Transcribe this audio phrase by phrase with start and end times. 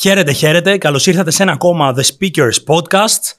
[0.00, 0.78] Χαίρετε, χαίρετε.
[0.78, 3.36] Καλώς ήρθατε σε ένα ακόμα The Speakers Podcast.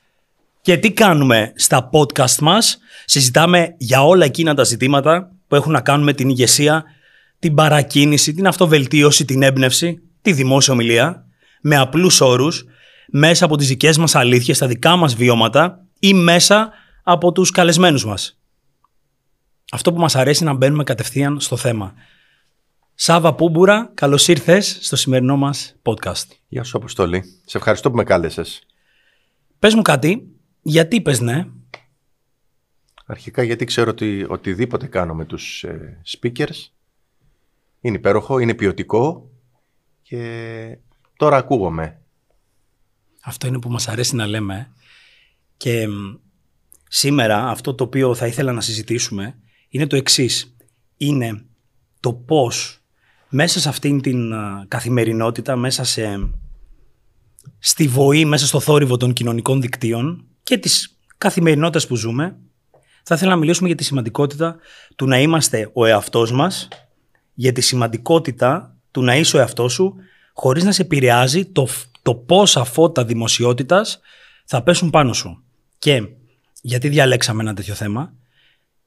[0.61, 5.81] Και τι κάνουμε στα podcast μας; Συζητάμε για όλα εκείνα τα ζητήματα που έχουν να
[5.81, 6.83] κάνουν με την ηγεσία,
[7.39, 11.25] την παρακίνηση, την αυτοβελτίωση, την έμπνευση, τη δημόσια ομιλία,
[11.61, 12.65] με απλούς όρους,
[13.11, 16.71] μέσα από τις δικές μας αλήθειες, τα δικά μας βιώματα ή μέσα
[17.03, 18.39] από τους καλεσμένους μας.
[19.71, 21.93] Αυτό που μας αρέσει να μπαίνουμε κατευθείαν στο θέμα.
[23.01, 26.25] Σάβα Πούμπουρα, καλώς ήρθες στο σημερινό μας podcast.
[26.47, 27.23] Γεια σου, Αποστολή.
[27.45, 28.63] Σε ευχαριστώ που με κάλεσες.
[29.59, 30.27] Πες μου κάτι,
[30.61, 31.47] γιατί είπε ναι;
[33.05, 36.67] Αρχικά γιατί ξέρω ότι οτιδήποτε κάνω με τους ε, speakers
[37.81, 39.29] είναι υπέροχο, είναι ποιοτικό
[40.01, 40.77] και
[41.17, 42.01] τώρα ακούγομαι.
[43.21, 44.73] Αυτό είναι που μας αρέσει να λέμε
[45.57, 45.87] και
[46.87, 50.55] σήμερα αυτό το οποίο θα ήθελα να συζητήσουμε είναι το εξής.
[50.97, 51.45] Είναι
[51.99, 52.78] το πώς
[53.29, 54.33] μέσα σε αυτήν την
[54.67, 56.29] καθημερινότητα, μέσα σε,
[57.59, 62.37] στη βοή, μέσα στο θόρυβο των κοινωνικών δικτύων και της καθημερινότητας που ζούμε,
[63.03, 64.57] θα ήθελα να μιλήσουμε για τη σημαντικότητα
[64.95, 66.67] του να είμαστε ο εαυτός μας,
[67.33, 69.95] για τη σημαντικότητα του να είσαι ο εαυτός σου,
[70.33, 71.67] χωρίς να σε επηρεάζει το,
[72.01, 73.99] το πόσα φώτα δημοσιότητας
[74.45, 75.43] θα πέσουν πάνω σου.
[75.79, 76.07] Και
[76.61, 78.13] γιατί διαλέξαμε ένα τέτοιο θέμα,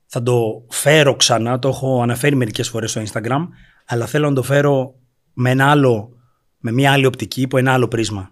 [0.07, 3.49] θα το φέρω ξανά, το έχω αναφέρει μερικές φορές στο Instagram,
[3.93, 4.95] αλλά θέλω να το φέρω
[5.33, 6.09] με, ένα άλλο,
[6.59, 8.31] με μια άλλη οπτική, υπό ένα άλλο πρίσμα.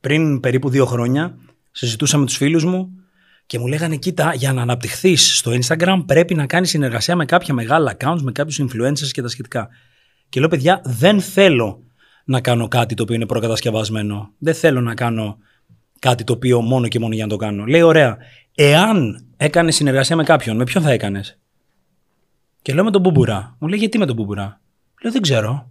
[0.00, 1.38] Πριν περίπου δύο χρόνια
[1.70, 2.90] συζητούσα με τους φίλους μου
[3.46, 7.54] και μου λέγανε κοίτα για να αναπτυχθείς στο Instagram πρέπει να κάνεις συνεργασία με κάποια
[7.54, 9.68] μεγάλα accounts, με κάποιους influencers και τα σχετικά.
[10.28, 11.82] Και λέω παιδιά δεν θέλω
[12.24, 14.32] να κάνω κάτι το οποίο είναι προκατασκευασμένο.
[14.38, 15.38] Δεν θέλω να κάνω
[15.98, 17.64] κάτι το οποίο μόνο και μόνο για να το κάνω.
[17.64, 18.16] Λέει ωραία,
[18.54, 21.38] εάν έκανες συνεργασία με κάποιον, με ποιον θα έκανες;
[22.62, 23.56] Και λέω με τον Μπουμπουρά.
[23.58, 24.60] Μου λέει γιατί με τον Μπουμπουρά.
[25.02, 25.70] Λέω δεν ξέρω.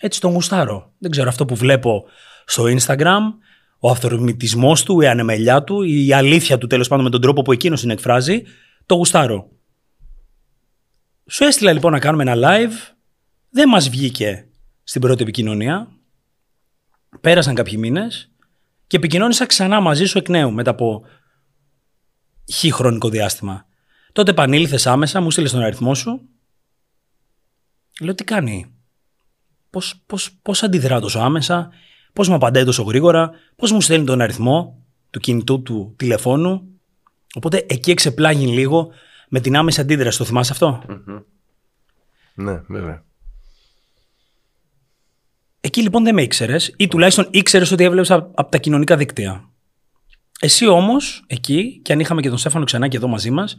[0.00, 0.92] Έτσι τον γουστάρω.
[0.98, 2.04] Δεν ξέρω αυτό που βλέπω
[2.44, 3.20] στο Instagram,
[3.78, 7.52] ο αυθορμητισμός του, η ανεμελιά του, η αλήθεια του τέλος πάντων με τον τρόπο που
[7.52, 8.42] εκείνος την εκφράζει,
[8.86, 9.50] το γουστάρω.
[11.26, 12.94] Σου έστειλα λοιπόν να κάνουμε ένα live.
[13.50, 14.48] Δεν μας βγήκε
[14.82, 15.88] στην πρώτη επικοινωνία.
[17.20, 18.30] Πέρασαν κάποιοι μήνες
[18.86, 21.02] και επικοινώνησα ξανά μαζί σου εκ νέου μετά από
[22.52, 23.65] χι χρονικό διάστημα.
[24.16, 26.20] Τότε επανήλθες άμεσα, μου στείλες τον αριθμό σου.
[28.00, 28.74] Λέω τι κάνει;
[29.70, 31.70] Πώς πώς, πώς αντιδρά τόσο άμεσα,
[32.12, 36.80] πώς μου απαντάει τόσο γρήγορα, πώς μου στέλνει τον αριθμό του κινητού του τηλεφώνου;
[37.34, 38.88] Οπότε εκεί εξεπλάγει λίγο
[39.28, 40.18] με την άμεση αντίδραση.
[40.18, 40.82] Το θυμάσαι
[42.34, 43.04] Ναι, βέβαια.
[45.60, 49.50] Εκεί λοιπόν δεν με ήξερες ή τουλάχιστον ήξερες ότι έβλεπες από τα κοινωνικά δίκτυα.
[50.40, 53.56] Εσύ όμως, εκεί, και αν είχαμε και τον Στέφανο ξανά και εδώ μαζί μας,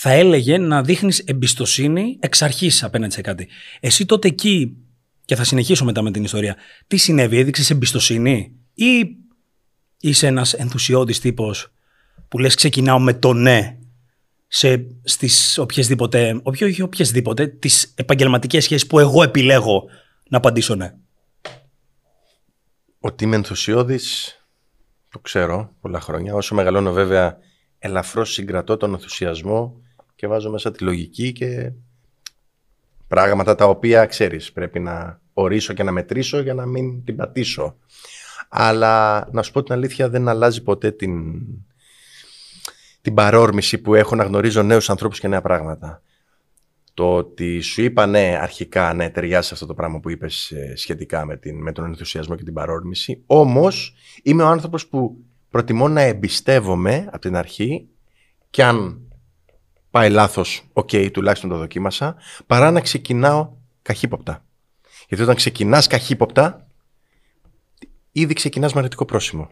[0.00, 3.48] θα έλεγε να δείχνεις εμπιστοσύνη εξ αρχής απέναντι σε κάτι.
[3.80, 4.76] Εσύ τότε εκεί,
[5.24, 9.16] και θα συνεχίσω μετά με την ιστορία, τι συνέβη, έδειξες εμπιστοσύνη; Ή
[10.00, 11.72] είσαι ένας ενθουσιώδης τύπος
[12.28, 13.78] που λες ξεκινάω με το ναι
[14.46, 19.84] σε, στις οποιασδήποτε, όχι οποιασδήποτε, τις επαγγελματικές σχέσεις που εγώ επιλέγω
[20.28, 20.94] να απαντήσω ναι.
[23.00, 24.36] Ότι είμαι ενθουσιώδης
[25.10, 26.34] το ξέρω πολλά χρόνια.
[26.34, 27.38] Όσο μεγαλώνω βέβαια
[27.78, 29.82] ελαφρώς συγκρατώ τον ενθουσιασμό
[30.18, 31.72] και βάζω μέσα τη λογική και
[33.08, 37.76] πράγματα τα οποία ξέρεις πρέπει να ορίσω και να μετρήσω για να μην την πατήσω.
[38.48, 41.42] Αλλά να σου πω την αλήθεια δεν αλλάζει ποτέ την,
[43.00, 46.02] την παρόρμηση που έχω να γνωρίζω νέους ανθρώπους και νέα πράγματα.
[46.94, 51.26] Το ότι σου είπα ναι αρχικά ναι ταιριάζει αυτό το πράγμα που είπες ε, σχετικά
[51.26, 53.22] με, την, με τον ενθουσιασμό και την παρόρμηση.
[53.26, 55.16] Όμως είμαι ο άνθρωπος που
[55.50, 57.88] προτιμώ να εμπιστεύομαι από την αρχή
[58.50, 59.02] και αν
[59.90, 63.50] πάει λάθος, OK, okay, τουλάχιστον το δοκίμασα, παρά να ξεκινάω
[63.82, 64.44] καχύποπτα.
[65.08, 66.66] Γιατί όταν ξεκινάς καχύποπτα,
[68.12, 69.50] ήδη ξεκινάς με αρνητικό πρόσημο.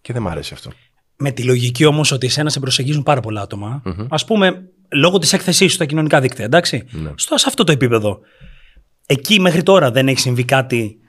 [0.00, 0.70] Και δεν μ' αρέσει αυτό.
[1.16, 5.32] Με τη λογική όμως ότι εσένα σε προσεγγίζουν πάρα πολλά άτομα, ας πούμε, λόγω της
[5.32, 6.84] έκθεσής σου στα κοινωνικά δίκτυα, εντάξει.
[6.90, 7.12] Ναι.
[7.14, 8.20] Στο, σε αυτό το επίπεδο.
[9.06, 11.00] Εκεί μέχρι τώρα δεν έχει συμβεί κάτι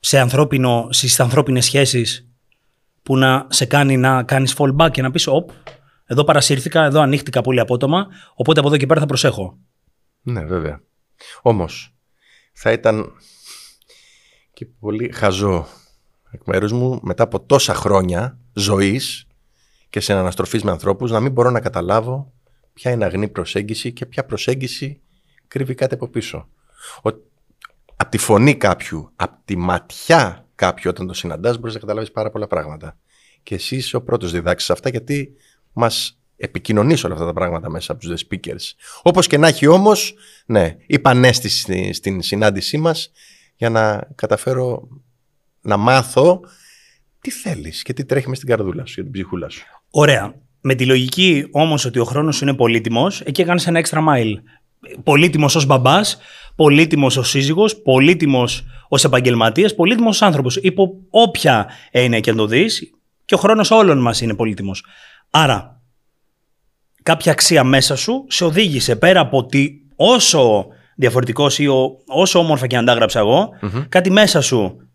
[0.00, 2.28] σε ανθρώπινο, στις ανθρώπινες σχέσεις
[3.02, 5.50] που να σε κάνει να κάνεις fallback και να πεις «Οπ,
[6.04, 9.58] εδώ παρασύρθηκα, εδώ ανοίχτηκα πολύ απότομα, οπότε από εδώ και πέρα θα προσέχω».
[10.22, 10.80] Ναι, βέβαια.
[11.42, 11.94] Όμως,
[12.52, 13.12] θα ήταν
[14.52, 15.66] και πολύ χαζό
[16.30, 19.26] εκ μέρους μου μετά από τόσα χρόνια ζωής
[19.90, 22.32] και σε αναστροφής με ανθρώπους να μην μπορώ να καταλάβω
[22.72, 25.00] ποια είναι αγνή προσέγγιση και ποια προσέγγιση
[25.48, 26.48] κρύβει κάτι από πίσω.
[27.02, 27.08] Ο,
[27.96, 32.30] από τη φωνή κάποιου, από τη ματιά κάποιου όταν το συναντάς μπορείς να καταλάβεις πάρα
[32.30, 32.98] πολλά πράγματα.
[33.42, 35.34] Και εσύ είσαι ο πρώτος διδάξεις αυτά γιατί
[35.74, 38.72] μας επικοινωνείς όλα αυτά τα πράγματα μέσα από τους The Speakers.
[39.02, 40.14] Όπως και να έχει όμως,
[40.46, 43.10] ναι, είπα ναι στη, στην συνάντησή μας
[43.56, 44.88] για να καταφέρω
[45.60, 46.40] να μάθω
[47.20, 49.64] τι θέλεις και τι τρέχει μες στην καρδούλα σου, για την ψυχούλα σου.
[49.90, 50.34] Ωραία.
[50.60, 54.34] Με τη λογική όμως ότι ο χρόνος είναι πολύτιμος, εκεί έκανες ένα extra mile.
[55.02, 56.18] Πολύτιμος ως μπαμπάς,
[56.56, 60.56] πολύτιμος ως σύζυγος, πολύτιμος ως επαγγελματίας, πολύτιμος ως άνθρωπος.
[60.56, 62.90] Υπό όποια έννοια και αν το δεις,
[63.24, 64.84] και ο χρόνος όλων μας είναι πολύτιμος.
[65.36, 65.80] Άρα,
[67.02, 70.66] κάποια αξία μέσα σου σε οδήγησε πέρα από ότι όσο
[70.96, 71.66] διαφορετικός ή
[72.06, 73.48] όσο όμορφα και αν τα έγραψα εγώ,
[73.88, 74.88] κάτι μέσα σου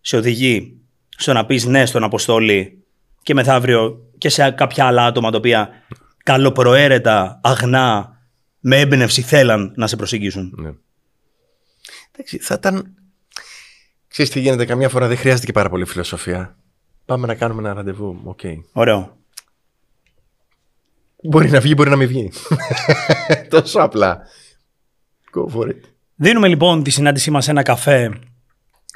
[0.00, 2.84] σε οδηγεί στο να πεις ναι στον Αποστόλη
[3.22, 5.70] και μεθαύριο και σε κάποια άλλα άτομα τα οποία
[6.24, 8.18] καλοπροαίρετα, αγνά,
[8.60, 10.52] με έμπνευση θέλαν να σε προσεγγίσουν.
[10.56, 10.72] Ναι.
[12.12, 12.94] Εντάξει, θα ήταν.
[14.08, 16.56] Ξέρεις τι γίνεται, καμιά φορά δεν χρειάζεται και πάρα πολύ φιλοσοφία.
[17.04, 18.36] Πάμε να κάνουμε ένα ραντεβού.
[18.36, 18.54] Okay.
[18.72, 19.18] Ωραίο.
[21.22, 22.30] Μπορεί να βγει, μπορεί να μην βγει.
[23.50, 24.20] Τόσο απλά.
[25.34, 25.80] Go for it.
[26.14, 28.12] Δίνουμε λοιπόν τη συνάντησή μας σε ένα καφέ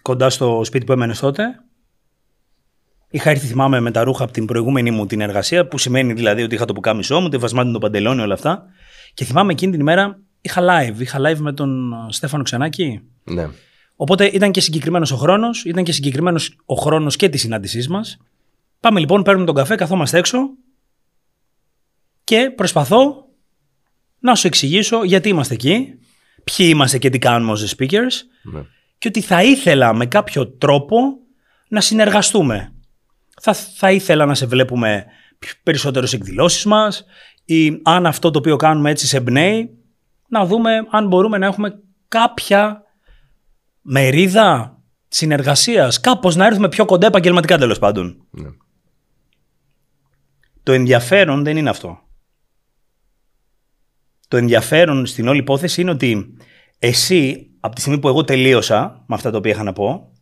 [0.02, 1.44] κοντά στο σπίτι που έμενες τότε.
[3.10, 6.42] Είχα έρθει, θυμάμαι, με τα ρούχα από την προηγούμενη μου την εργασία, που σημαίνει δηλαδή
[6.42, 8.64] ότι είχα το πουκάμισό μου, το βασμάτι το παντελόνι, όλα αυτά.
[9.14, 11.00] Και θυμάμαι εκείνη την ημέρα είχα live.
[11.00, 13.00] Είχα live με τον Στέφανο Ξανάκη.
[13.24, 13.48] Ναι.
[13.96, 18.18] Οπότε ήταν και συγκεκριμένος ο χρόνος, ήταν και συγκεκριμένος ο χρόνος και της συνάντησής μας.
[18.80, 20.38] Πάμε λοιπόν, παίρνουμε τον καφέ, καθόμαστε έξω
[22.24, 23.24] και προσπαθώ
[24.18, 25.98] να σου εξηγήσω γιατί είμαστε εκεί,
[26.44, 28.12] ποιοι είμαστε και τι κάνουμε ως speakers
[28.42, 28.62] ναι.
[28.98, 30.96] και ότι θα ήθελα με κάποιο τρόπο
[31.68, 32.72] να συνεργαστούμε.
[33.40, 35.04] Θα, θα ήθελα να σε βλέπουμε
[35.62, 37.04] περισσότερο σε εκδηλώσεις μας
[37.44, 39.70] ή αν αυτό το οποίο κάνουμε έτσι σε εμπνέει,
[40.28, 42.82] να δούμε αν μπορούμε να έχουμε κάποια
[43.80, 44.78] μερίδα
[45.08, 48.26] συνεργασίας, κάπως να έρθουμε πιο κοντά επαγγελματικά τέλος πάντων.
[48.30, 48.48] Ναι.
[50.62, 52.03] Το ενδιαφέρον δεν είναι αυτό.
[54.28, 56.36] Το ενδιαφέρον στην όλη υπόθεση είναι ότι
[56.78, 60.12] εσύ, από τη στιγμή που εγώ τελείωσα με αυτά τα οποία είχα να πω,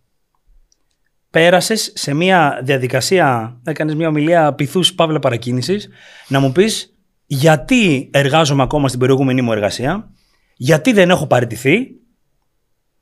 [1.31, 5.88] πέρασες σε μια διαδικασία, έκανε μια ομιλία πυθούς παύλα παρακίνησης,
[6.28, 6.96] να μου πεις
[7.26, 10.10] γιατί εργάζομαι ακόμα στην προηγούμενη μου εργασία,
[10.56, 11.87] γιατί δεν έχω παραιτηθεί,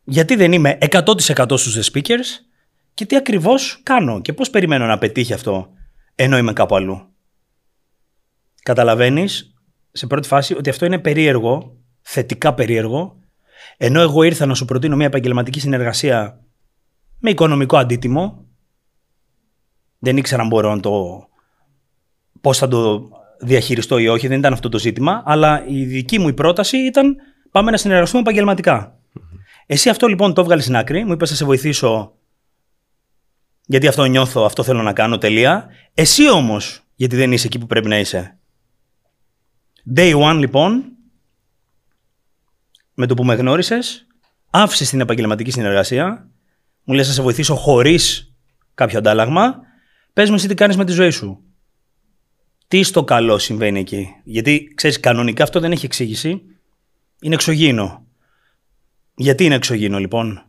[0.05, 2.27] γιατί δεν είμαι 100% στους The Speakers;
[2.95, 5.73] Και τι ακριβώς κάνω και πώς περιμένω να πετύχει αυτό
[6.15, 7.15] ενώ είμαι κάπου αλλού;
[8.63, 9.55] Καταλαβαίνεις
[9.93, 13.19] σε πρώτη φάση ότι αυτό είναι περίεργο, θετικά περίεργο,
[13.77, 16.41] ενώ εγώ ήρθα να σου προτείνω μια επαγγελματική συνεργασία
[17.19, 18.45] με οικονομικό αντίτιμο,
[19.99, 21.27] δεν ήξερα αν μπορώ να το...
[22.41, 23.09] πώς θα το
[23.41, 27.17] διαχειριστώ ή όχι, δεν ήταν αυτό το ζήτημα, αλλά η δική μου η πρόταση ήταν
[27.51, 28.99] πάμε να συνεργαστούμε επαγγελματικά.
[29.67, 32.15] Εσύ αυτό λοιπόν το έβγαλε στην άκρη, μου είπες να σε βοηθήσω
[33.71, 35.69] γιατί αυτό νιώθω, αυτό θέλω να κάνω, τελεία.
[35.95, 38.39] Εσύ όμως, γιατί δεν είσαι εκεί που πρέπει να είσαι.
[39.95, 40.85] Day one λοιπόν,
[42.95, 44.07] με το που με γνώρισες,
[44.51, 46.31] άφησες την επαγγελματική συνεργασία,
[46.85, 48.35] μου λες να σε βοηθήσω χωρίς
[48.75, 49.61] κάποιο αντάλλαγμα,
[50.13, 51.45] πες μου εσύ τι κάνεις με τη ζωή σου.
[52.69, 54.09] Τι στο καλό συμβαίνει εκεί.
[54.25, 56.43] Γιατί ξέρεις, κανονικά αυτό δεν έχει εξήγηση.
[57.21, 58.07] Είναι εξωγήινο.
[59.15, 60.45] Γιατί είναι εξωγήινο λοιπόν;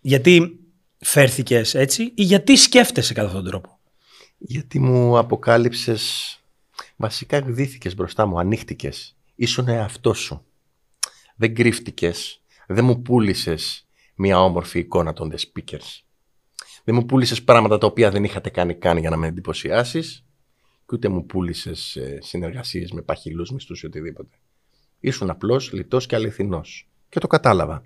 [0.00, 0.60] Γιατί
[0.98, 3.78] φέρθηκες έτσι ή γιατί σκέφτεσαι κατά αυτόν τον τρόπο;
[4.38, 6.38] Γιατί μου αποκάλυψες
[6.96, 9.16] Βασικά εκδίθηκες μπροστά μου, ανοίχτηκες.
[9.34, 10.44] Ήσουν εαυτό σου.
[11.36, 12.42] Δεν κρύφτηκες.
[12.66, 16.02] Δεν μου πούλησες μια όμορφη εικόνα των The Speakers.
[16.84, 20.24] Δεν μου πούλησες πράγματα τα οποία δεν είχατε κάνει καν για να με εντυπωσιάσεις
[20.86, 24.36] και ούτε μου πούλησες ε, συνεργασίες με παχυλούς μισθούς ή οτιδήποτε.
[25.00, 26.88] Ήσουν απλός, λιτός και αληθινός.
[27.08, 27.82] Και το κατάλαβα.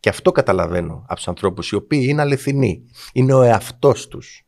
[0.00, 2.84] Και αυτό καταλαβαίνω από τους ανθρώπους οι οποίοι είναι αληθινοί.
[3.12, 4.46] Είναι ο εαυτός τους.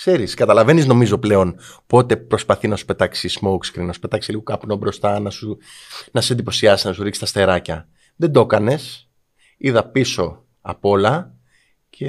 [0.00, 4.42] Ξέρεις, καταλαβαίνεις νομίζω πλέον πότε προσπαθεί να σου πετάξει smoke screen, να σου πετάξει λίγο
[4.42, 5.58] καπνό μπροστά, να, σου,
[6.12, 7.88] να σε εντυπωσιάσει, να σου ρίξει τα στεράκια.
[8.16, 9.08] Δεν το έκανες.
[9.56, 11.34] Είδα πίσω απ' όλα
[11.90, 12.08] και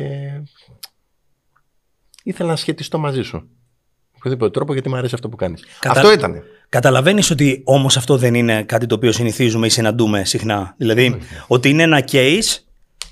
[2.23, 3.37] ήθελα να σχετιστώ μαζί σου.
[3.37, 5.65] Με οποιοδήποτε τρόπο γιατί μου αρέσει αυτό που κάνεις.
[5.79, 5.99] Κατα...
[5.99, 6.43] Αυτό ήταν.
[6.69, 10.73] Καταλαβαίνεις ότι όμως αυτό δεν είναι κάτι το οποίο συνηθίζουμε ή συναντούμε συχνά.
[10.77, 11.17] Δηλαδή,
[11.47, 12.57] ότι είναι ένα case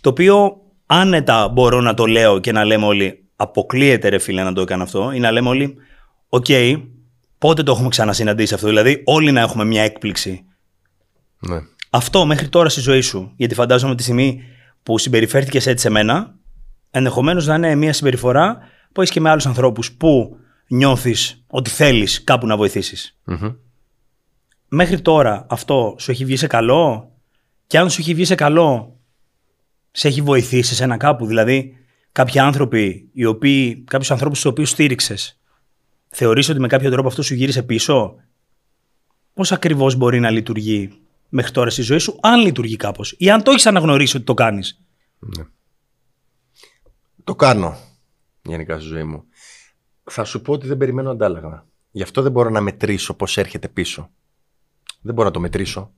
[0.02, 4.54] το οποίο άνετα μπορώ να το λέω και να λέμε όλοι αποκλείεται ρε φίλε να
[4.54, 5.76] το έκανε αυτό ή να λέμε όλοι,
[6.30, 6.84] OK, okay,
[7.38, 8.68] πότε το έχουμε ξανασυναντήσει αυτό.
[8.68, 10.46] Δηλαδή, όλοι να έχουμε μια έκπληξη.
[11.40, 11.58] Ναι.
[11.90, 13.32] Αυτό μέχρι τώρα στη ζωή σου.
[13.36, 14.44] Γιατί φαντάζομαι τη στιγμή
[14.84, 16.36] που συμπεριφέρθηκες έτσι σε μένα,
[16.92, 18.58] ενδεχομένως να είναι μια συμπεριφορά
[18.92, 23.16] που έχεις και με άλλους ανθρώπους που νιώθεις ότι θέλεις κάπου να βοηθήσεις
[24.68, 27.12] Μέχρι τώρα αυτό σου έχει βγει σε καλό,
[27.68, 29.00] και αν σου έχει βγει σε καλό,
[29.92, 31.26] σε έχει βοηθήσει σε ένα κάπου.
[31.26, 31.79] Δηλαδή,
[32.12, 35.40] κάποιοι άνθρωποι, οι οποίοι, κάποιους ανθρώπους στους οποίους στήριξες,
[36.08, 38.16] θεωρείς ότι με κάποιο τρόπο αυτό σου γύρισε πίσω,
[39.34, 43.44] πώς ακριβώς μπορεί να λειτουργεί μέχρι τώρα στη ζωή σου, αν λειτουργεί κάπως ή αν
[43.44, 44.82] το έχεις αναγνωρίσει ότι το κάνεις;
[45.20, 45.44] Ναι.
[47.24, 47.78] Το κάνω
[48.42, 49.24] γενικά στη ζωή μου.
[50.04, 51.68] Θα σου πω ότι δεν περιμένω αντάλλαγμα.
[51.92, 54.12] Γι' αυτό δεν μπορώ να μετρήσω πώς έρχεται πίσω.
[55.02, 55.94] Δεν μπορώ να το μετρήσω.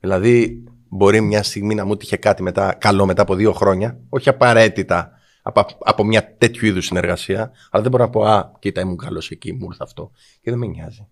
[0.00, 4.28] Δηλαδή, μπορεί μια στιγμή να μου τύχε κάτι μετά, καλό μετά από δύο χρόνια, όχι
[4.28, 5.10] απαραίτητα
[5.42, 9.30] από, από μια τέτοιου είδους συνεργασία, αλλά δεν μπορώ να πω Α, κοίτα, ήμουν καλός
[9.30, 10.10] εκεί, μου ήρθε αυτό.
[10.40, 11.08] Και δεν με νοιάζει.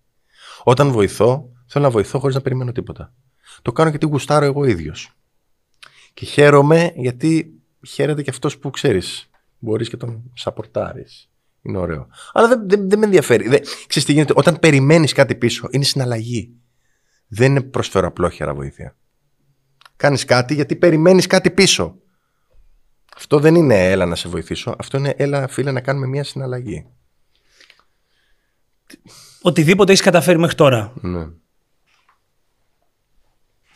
[0.63, 3.13] Όταν βοηθώ, θέλω να βοηθώ χωρίς να περιμένω τίποτα.
[3.61, 5.11] Το κάνω γιατί γουστάρω εγώ ίδιος.
[6.13, 9.29] Και χαίρομαι γιατί χαίρεται και αυτός που ξέρεις.
[9.59, 11.29] Μπορείς και τον σαπορτάρεις.
[11.61, 12.07] Είναι ωραίο.
[12.33, 13.47] Αλλά δεν, δεν, δεν με ενδιαφέρει.
[13.47, 14.33] Δεν, ξέρεις τι γίνεται.
[14.35, 16.53] Όταν περιμένεις κάτι πίσω, είναι συναλλαγή.
[17.27, 18.95] Δεν είναι προσφέρω απλόχερα βοήθεια.
[19.95, 21.95] Κάνεις κάτι γιατί περιμένεις κάτι πίσω.
[23.15, 24.75] Αυτό δεν είναι έλα να σε βοηθήσω.
[24.79, 26.85] Αυτό είναι έλα φίλε να κάνουμε μια συναλλαγή.
[29.41, 30.93] Οτιδήποτε έχεις καταφέρει μέχρι τώρα.
[31.01, 31.27] Ναι.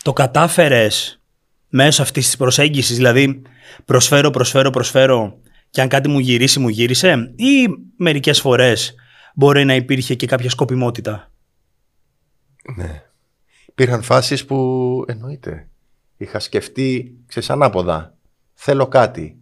[0.02, 1.22] Το κατάφερες
[1.68, 3.42] μέσω αυτής της προσέγγισης, δηλαδή
[3.84, 8.94] προσφέρω, προσφέρω, προσφέρω και αν κάτι μου γυρίσει, μου γύρισε, ή μερικές φορές
[9.34, 11.32] μπορεί να υπήρχε και κάποια σκοπιμότητα;
[12.76, 13.02] Ναι.
[13.66, 15.68] Υπήρχαν φάσεις που εννοείται.
[16.20, 18.16] Είχα σκεφτεί, ξέρεις, ανάποδα.
[18.54, 19.38] Θέλω κάτι.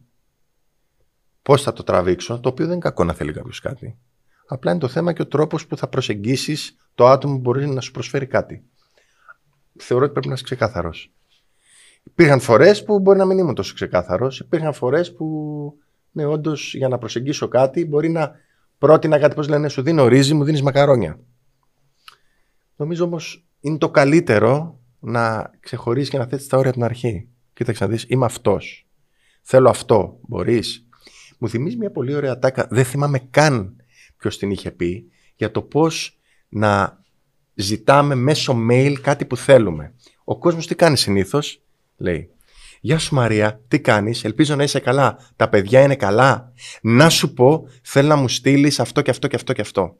[1.42, 3.98] Πώς θα το τραβήξω, το οποίο δεν είναι κακό να θέλει κάποιος κάτι.
[4.46, 7.80] Απλά είναι το θέμα και ο τρόπος που θα προσεγγίσεις το άτομο που μπορείς να
[7.80, 8.64] σου προσφέρει κάτι.
[9.76, 11.12] Θεωρώ ότι πρέπει να είσαι ξεκάθαρος.
[12.02, 14.40] Υπήρχαν φορές που μπορεί να μην ήμουν τόσο ξεκάθαρος.
[14.40, 15.26] Υπήρχαν φορές που,
[16.10, 18.34] ναι, όντως για να προσεγγίσω κάτι μπορεί να
[18.78, 21.18] πρότεινα κάτι, πώς λένε, σου δίνω ρύζι, μου δίνεις μακαρόνια.
[22.76, 27.28] Νομίζω όμως είναι το καλύτερο να ξεχωρίσει και να θέτεις τα όρια από την αρχή.
[27.52, 28.86] Κοίταξε να δεις, είμαι αυτός.
[29.42, 30.18] Θέλω αυτό.
[30.28, 30.88] Μπορείς.
[31.38, 32.66] Μου θυμίζει μια πολύ ωραία τάκα.
[32.70, 33.76] Δεν θυμάμαι καν
[34.16, 37.02] ποιος την είχε πει για το πώς να
[37.54, 39.94] ζητάμε μέσω mail κάτι που θέλουμε.
[40.24, 41.62] Ο κόσμος τι κάνει συνήθως,
[41.96, 42.30] λέει.
[42.80, 46.52] Γεια σου Μαρία, τι κάνεις, ελπίζω να είσαι καλά, τα παιδιά είναι καλά.
[46.82, 49.96] Να σου πω, θέλω να μου στείλεις αυτό και αυτό και αυτό και αυτό.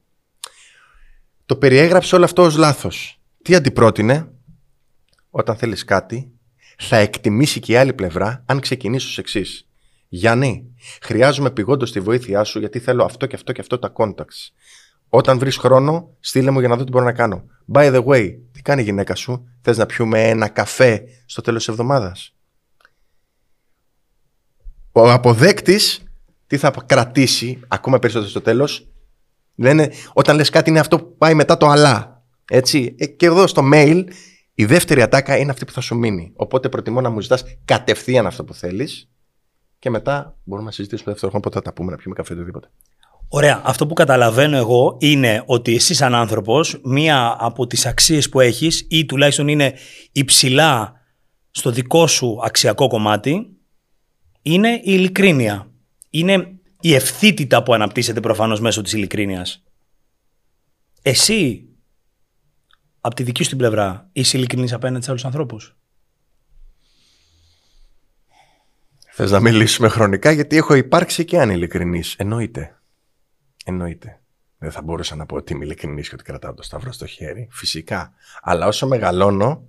[1.46, 3.20] Το περιέγραψε όλο αυτό ως λάθος.
[3.42, 4.30] Τι αντιπρότεινε,
[5.36, 6.30] όταν θέλεις κάτι,
[6.78, 9.68] θα εκτιμήσει και η άλλη πλευρά αν ξεκινήσει ως εξής.
[10.08, 14.50] Γιάννη, χρειάζομαι πηγόντως τη βοήθειά σου γιατί θέλω αυτό και αυτό και αυτό τα contacts.
[15.08, 17.44] Όταν βρεις χρόνο, στείλε μου για να δω τι μπορώ να κάνω.
[17.72, 21.64] By the way, τι κάνει η γυναίκα σου, θες να πιούμε ένα καφέ στο τέλος
[21.64, 22.34] της εβδομάδας;
[24.92, 26.02] Ο αποδέκτης
[26.46, 28.88] τι θα κρατήσει ακόμα περισσότερο στο τέλος;
[29.54, 32.22] Λένε, όταν λες κάτι είναι αυτό που πάει μετά το αλλά.
[32.50, 32.94] Έτσι.
[32.98, 34.04] Ε, και εδώ στο mail
[34.58, 36.32] η δεύτερη ατάκα είναι αυτή που θα σου μείνει.
[36.34, 39.10] Οπότε προτιμώ να μου ζητάς κατευθείαν αυτό που θέλεις
[39.78, 42.68] και μετά μπορούμε να συζητήσουμε δεύτερο χρόνο πότε θα τα πούμε, να πιούμε καφέ οτιδήποτε.
[43.28, 43.62] Ωραία.
[43.64, 48.86] Αυτό που καταλαβαίνω εγώ είναι ότι εσύ σαν άνθρωπος, μία από τις αξίες που έχεις
[48.88, 49.74] ή τουλάχιστον είναι
[50.12, 51.00] υψηλά
[51.50, 53.56] στο δικό σου αξιακό κομμάτι,
[54.42, 55.70] είναι η ειλικρίνεια.
[56.10, 59.62] Είναι η ευθύτητα που αναπτύσσεται προφανώς μέσω της ειλικρίνειας.
[61.02, 61.65] Εσύ
[63.06, 65.76] από τη δική σου την πλευρά είσαι ειλικρινής απέναντι σε άλλους ανθρώπους;
[69.12, 72.14] Θες να μιλήσουμε χρονικά; Γιατί έχω υπάρξει και ανηλικρινής.
[72.14, 72.80] Εννοείται.
[73.64, 74.20] Εννοείται.
[74.58, 77.48] Δεν θα μπορούσα να πω ότι είμαι ειλικρινής και ότι κρατάω το σταυρό στο χέρι.
[77.50, 78.12] Φυσικά.
[78.42, 79.68] Αλλά όσο μεγαλώνω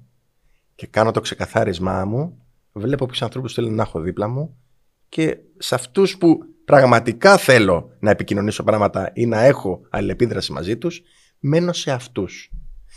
[0.76, 4.58] και κάνω το ξεκαθάρισμά μου, βλέπω ποιους ανθρώπους θέλω να έχω δίπλα μου
[5.10, 11.02] και σε αυτούς που πραγματικά θέλω να επικοινωνήσω πράγματα ή να έχω αλληλεπίδραση μαζί τους,
[11.40, 12.52] μένω σε αυτούς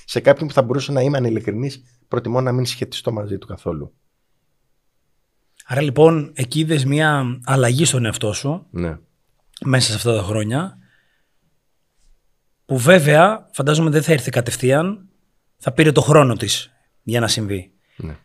[0.05, 1.73] σε κάποιον που θα μπορούσε να είμαι ανηλικρινή,
[2.09, 3.95] προτιμώ να μην σχετιστώ μαζί του καθόλου.
[5.67, 8.99] Άρα λοιπόν εκεί είδες μια αλλαγή στον εαυτό σου ναι.
[9.65, 10.79] μέσα σε αυτά τα χρόνια
[12.65, 15.09] που βέβαια φαντάζομαι δεν θα έρθει κατευθείαν,
[15.57, 16.71] θα πήρε το χρόνο της
[17.03, 17.73] για να συμβεί.
[17.97, 18.17] Ναι.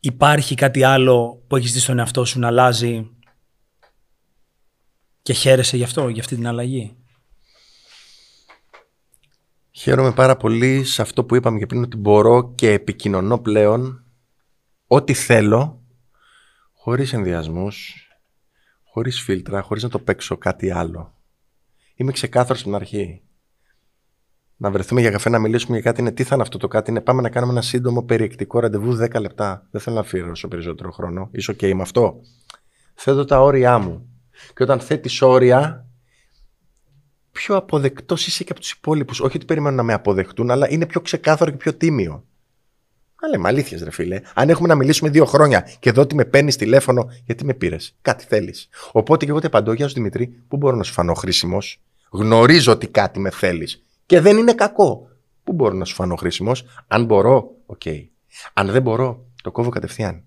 [0.00, 3.10] Υπάρχει κάτι άλλο που έχεις δει στον εαυτό σου να αλλάζει
[5.22, 6.96] και χαίρεσαι γι' αυτό, για αυτή την αλλαγή;
[9.80, 14.04] Χαίρομαι πάρα πολύ σε αυτό που είπαμε και πριν ότι μπορώ και επικοινωνώ πλέον
[14.86, 15.82] ό,τι θέλω
[16.72, 18.08] χωρίς ενδιασμούς,
[18.84, 21.14] χωρίς φίλτρα, χωρίς να το παίξω κάτι άλλο.
[21.94, 23.22] Είμαι ξεκάθαρος στην αρχή.
[24.56, 26.90] Να βρεθούμε για καφέ να μιλήσουμε για κάτι είναι τι θα είναι αυτό το κάτι
[26.90, 29.66] είναι πάμε να κάνουμε ένα σύντομο περιεκτικό ραντεβού 10 λεπτά.
[29.70, 31.28] Δεν θέλω να αφιερώσω περισσότερο χρόνο.
[31.32, 32.20] Είσαι ok με αυτό;
[32.94, 34.08] Θέτω τα όρια μου.
[34.54, 35.87] Και όταν θέτεις όρια
[37.38, 39.20] πιο αποδεκτός είσαι και από τους υπόλοιπους.
[39.20, 42.24] Όχι ότι περιμένουν να με αποδεχτούν, αλλά είναι πιο ξεκάθαρο και πιο τίμιο.
[43.22, 44.20] Αλλά λέμε αλήθειας, ρε φίλε.
[44.34, 47.96] Αν έχουμε να μιλήσουμε δύο χρόνια και εδώ ότι με παίρνεις τηλέφωνο, γιατί με πήρες;
[48.02, 48.68] Κάτι θέλεις.
[48.92, 51.80] Οπότε και εγώ te απαντώ, Γεια σου Δημητρή, πού μπορώ να σου φανώ χρήσιμος;
[52.10, 53.84] Γνωρίζω ότι κάτι με θέλεις.
[54.06, 55.08] Και δεν είναι κακό.
[55.44, 57.80] Πού μπορώ να σου φανώ χρήσιμος; Αν μπορώ, OK.
[57.84, 58.08] Okay.
[58.52, 60.22] Αν δεν μπορώ, το κόβω κατευθείαν.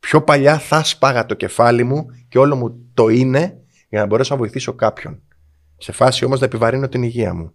[0.00, 4.34] Πιο παλιά θα σπάγα το κεφάλι μου και όλο μου το είναι για να μπορέσω
[4.34, 5.22] να βοηθήσω κάποιον.
[5.78, 7.52] Σε φάση όμως να επιβαρύνω την υγεία μου.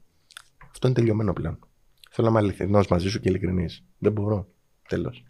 [0.72, 1.60] Αυτό είναι τελειωμένο πλέον.
[2.12, 3.84] Θέλω να είμαι αληθινός μαζί σου και ειλικρινής.
[3.98, 4.48] Δεν μπορώ.
[4.88, 5.24] Τέλος.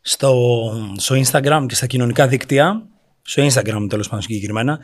[0.00, 2.88] Στο, στο Instagram και στα κοινωνικά δίκτυα,
[3.22, 4.78] στο Instagram τέλος πάντων συγκεκριμένα,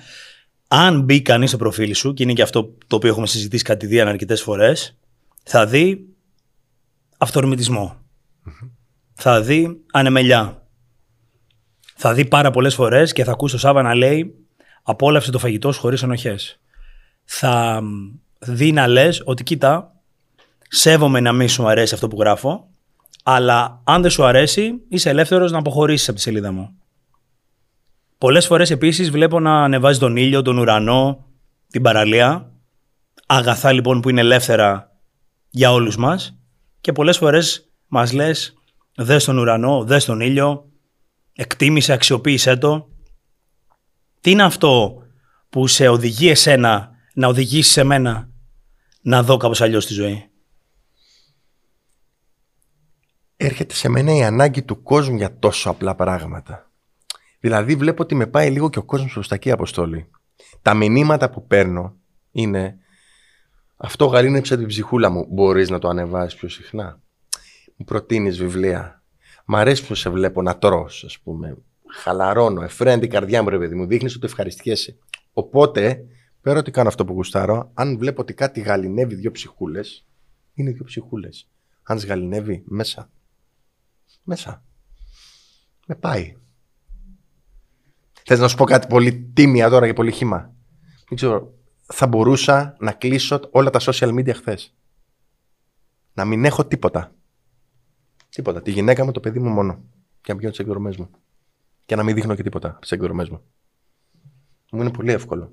[0.68, 4.08] αν μπει κανείς στο προφίλ σου, και είναι και αυτό το οποίο έχουμε συζητήσει κατηδίαν
[4.08, 4.98] αρκετές φορές,
[5.44, 6.08] θα δει
[7.18, 7.96] αυτορμητισμο
[9.14, 10.66] Θα δει ανεμελιά.
[11.96, 14.44] Θα δει πάρα πολλές φορές και θα ακούσει το Σάβα να λέει
[14.86, 16.38] Απόλαυσε το φαγητό σου χωρίς ενοχέ.
[17.24, 17.82] Θα
[18.38, 19.92] δει να λες ότι κοίτα,
[20.68, 22.68] σέβομαι να μην σου αρέσει αυτό που γράφω,
[23.22, 26.78] αλλά αν δεν σου αρέσει, είσαι ελεύθερος να αποχωρήσεις από τη σελίδα μου.
[28.18, 31.24] Πολλές φορές επίσης βλέπω να ανεβάζει τον ήλιο, τον ουρανό,
[31.70, 32.50] την παραλία.
[33.26, 34.92] Αγαθά λοιπόν που είναι ελεύθερα
[35.50, 36.36] για όλους μας
[36.80, 38.54] και πολλές φορές μας λες
[38.94, 40.68] δες τον ουρανό, δες τον ήλιο,
[41.32, 42.88] εκτίμησε, αξιοποίησέ το.
[44.20, 45.02] Τι είναι αυτό
[45.50, 48.28] που σε οδηγεί εσένα να οδηγήσει σε μένα
[49.00, 50.28] να δω κάπως αλλιώς τη ζωή.
[53.36, 56.70] Έρχεται σε μένα η ανάγκη του κόσμου για τόσο απλά πράγματα.
[57.40, 60.10] Δηλαδή βλέπω ότι με πάει λίγο και ο κόσμος προς τα εκεί αποστόλη.
[60.62, 61.96] Τα μηνύματα που παίρνω
[62.30, 62.78] είναι
[63.76, 65.26] αυτό γαλήνεψε την ψυχούλα μου.
[65.30, 67.00] Μπορείς να το ανεβάσεις πιο συχνά.
[67.76, 69.02] Μου προτείνεις βιβλία.
[69.44, 71.56] Μ' αρέσει που σε βλέπω να τρως, ας πούμε.
[71.90, 73.86] Χαλαρώνω, εφραίνει την καρδιά μου, ρε παιδί μου.
[73.86, 74.98] Δείχνεις ότι ευχαριστιέσαι.
[75.32, 76.04] Οπότε,
[76.44, 80.06] πέρα ότι κάνω αυτό που γουστάρω, αν βλέπω ότι κάτι γαλινεύει δύο ψυχούλες,
[80.54, 81.48] είναι δύο ψυχούλες.
[81.82, 83.10] Αν γαλινεύει μέσα.
[84.22, 84.64] Μέσα.
[85.86, 86.36] Με πάει.
[88.24, 90.54] Θες να σου πω κάτι πολύ τίμια τώρα και πολύ χήμα.
[91.08, 91.54] Δεν ξέρω.
[91.92, 94.74] Θα μπορούσα να κλείσω όλα τα social media χθες.
[96.12, 97.14] Να μην έχω τίποτα.
[98.28, 98.62] Τίποτα.
[98.62, 99.84] Τη γυναίκα μου, το παιδί μου μόνο.
[100.20, 101.10] Και να πηγαίνω τι εκδρομές μου.
[101.84, 103.42] Και να μην δείχνω και τίποτα στις εκδρομές μου.
[104.72, 105.52] Μου είναι πολύ εύκολο.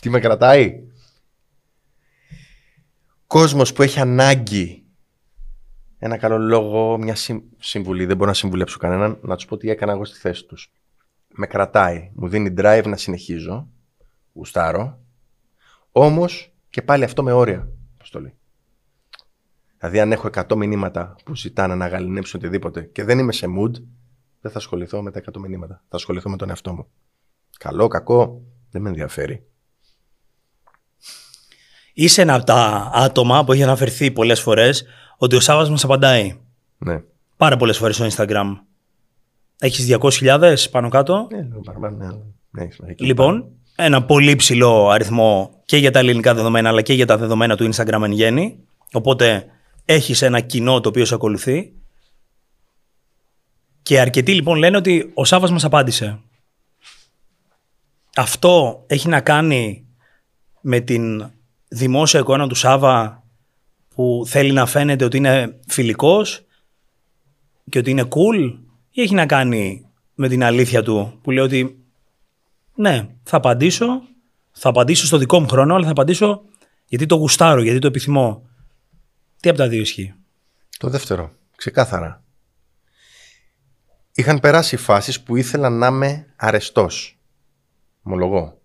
[0.00, 0.82] Τι με κρατάει;
[3.26, 4.88] Κόσμος που έχει ανάγκη
[5.98, 7.16] ένα καλό λόγο, μια
[7.58, 10.72] συμβουλή, δεν μπορώ να συμβουλέψω κανέναν, να τους πω τι έκανα εγώ στη θέση τους.
[11.28, 13.68] Με κρατάει, μου δίνει drive να συνεχίζω,
[14.32, 15.00] γουστάρω,
[15.92, 17.68] όμως και πάλι αυτό με όρια.
[17.94, 18.34] Αποστολή.
[19.78, 23.72] Δηλαδή, αν έχω 100 μηνύματα που ζητάνε να γαλινέψουν οτιδήποτε και δεν είμαι σε mood,
[24.40, 25.84] δεν θα ασχοληθώ με τα 100 μηνύματα.
[25.88, 26.86] Θα ασχοληθώ με τον εαυτό μου.
[27.58, 29.46] Καλό, κακό, δεν με ενδιαφέρει.
[32.00, 34.84] Είσαι ένα από τα άτομα που έχει αναφερθεί πολλές φορές
[35.16, 36.38] ότι ο Σάβα μας απαντάει.
[36.78, 37.02] Ναι.
[37.36, 38.46] Πάρα πολλές φορές στο Instagram.
[39.58, 41.96] Έχεις 200.000 πάνω κάτω; Ναι, ναι, παραπάνω,
[42.50, 47.06] ναι, ναι, λοιπόν, ένα πολύ ψηλό αριθμό και για τα ελληνικά δεδομένα αλλά και για
[47.06, 48.58] τα δεδομένα του Instagram εν γέννη.
[48.92, 49.46] Οπότε
[49.84, 51.72] έχεις ένα κοινό το οποίο σε ακολουθεί.
[53.82, 56.20] Και αρκετοί λοιπόν λένε ότι ο Σάββας μας απάντησε.
[58.16, 59.86] Αυτό έχει να κάνει
[60.60, 61.32] με την
[61.68, 63.22] δημόσια εικόνα του Σάβα
[63.94, 66.46] που θέλει να φαίνεται ότι είναι φιλικός
[67.68, 68.58] και ότι είναι cool
[68.90, 71.82] ή έχει να κάνει με την αλήθεια του που λέει ότι
[72.74, 74.02] ναι, θα απαντήσω,
[74.52, 76.42] θα απαντήσω στο δικό μου χρόνο, αλλά θα απαντήσω
[76.86, 78.48] γιατί το γουστάρω, γιατί το επιθυμώ.
[79.40, 80.14] Τι από τα δύο ισχύει;
[80.78, 82.22] Το δεύτερο, ξεκάθαρα.
[84.12, 87.18] Είχαν περάσει φάσεις που ήθελα να είμαι αρεστός.
[88.02, 88.57] Ομολογώ.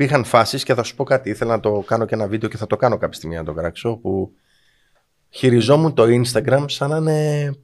[0.00, 2.56] Υπήρχαν φάσεις και θα σου πω κάτι, ήθελα να το κάνω και ένα βίντεο και
[2.56, 4.32] θα το κάνω κάποια στιγμή να το κράξω, που
[5.28, 7.54] χειριζόμουν το Instagram σαν να είναι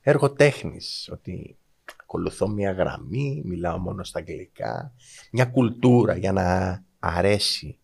[0.00, 1.08] έργο τέχνης.
[1.12, 1.56] Ότι
[2.00, 4.92] ακολουθώ μια γραμμή, μιλάω μόνο στα αγγλικά,
[5.32, 7.78] μια κουλτούρα για να αρέσει.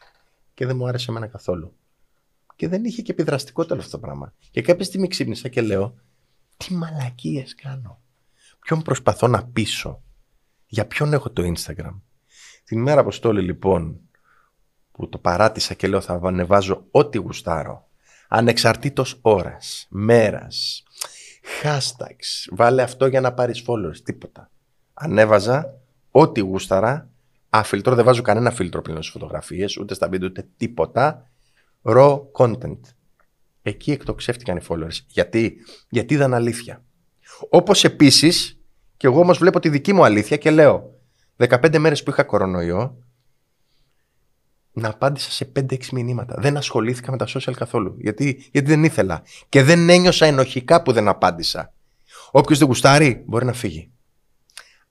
[0.54, 1.76] Και δεν μου άρεσε εμένα καθόλου.
[2.56, 4.34] Και δεν είχε και επιδραστικότητα αυτό το πράγμα.
[4.50, 5.94] Και κάποια στιγμή ξύπνησα και λέω,
[6.56, 8.00] τι μαλακίες κάνω;
[8.60, 10.02] Ποιον προσπαθώ να πείσω;
[10.66, 12.00] Για ποιον έχω το Instagram;
[12.64, 14.00] Την μέρα Αποστόλη λοιπόν
[14.92, 17.88] που το παράτησα και λέω θα ανεβάζω ό,τι γουστάρω.
[18.28, 20.82] Ανεξαρτήτως ώρας, μέρας,
[21.62, 24.50] hashtags, βάλε αυτό για να πάρεις followers, τίποτα.
[24.94, 25.74] Ανέβαζα
[26.10, 27.08] ό,τι γούσταρα,
[27.50, 31.30] αφιλτρώ, δεν βάζω κανένα φίλτρο πλέον στις φωτογραφίες, ούτε στα βίντεο, ούτε τίποτα.
[31.82, 32.80] Raw content.
[33.62, 34.98] Εκεί εκτοξεύτηκαν οι followers.
[35.06, 35.56] Γιατί,
[35.90, 36.84] Γιατί ήταν αλήθεια.
[37.48, 38.60] Όπως επίσης,
[38.96, 40.99] και εγώ όμως βλέπω τη δική μου αλήθεια και λέω,
[41.48, 42.96] 15 μέρες που είχα κορονοϊό,
[44.72, 46.34] να απάντησα σε 5-6 μηνύματα.
[46.38, 47.94] Δεν ασχολήθηκα με τα social καθόλου.
[47.98, 49.22] Γιατί, γιατί δεν ήθελα.
[49.48, 51.72] Και δεν ένιωσα ενοχικά που δεν απάντησα.
[52.30, 53.90] Όποιος δεν γουστάρει μπορεί να φύγει.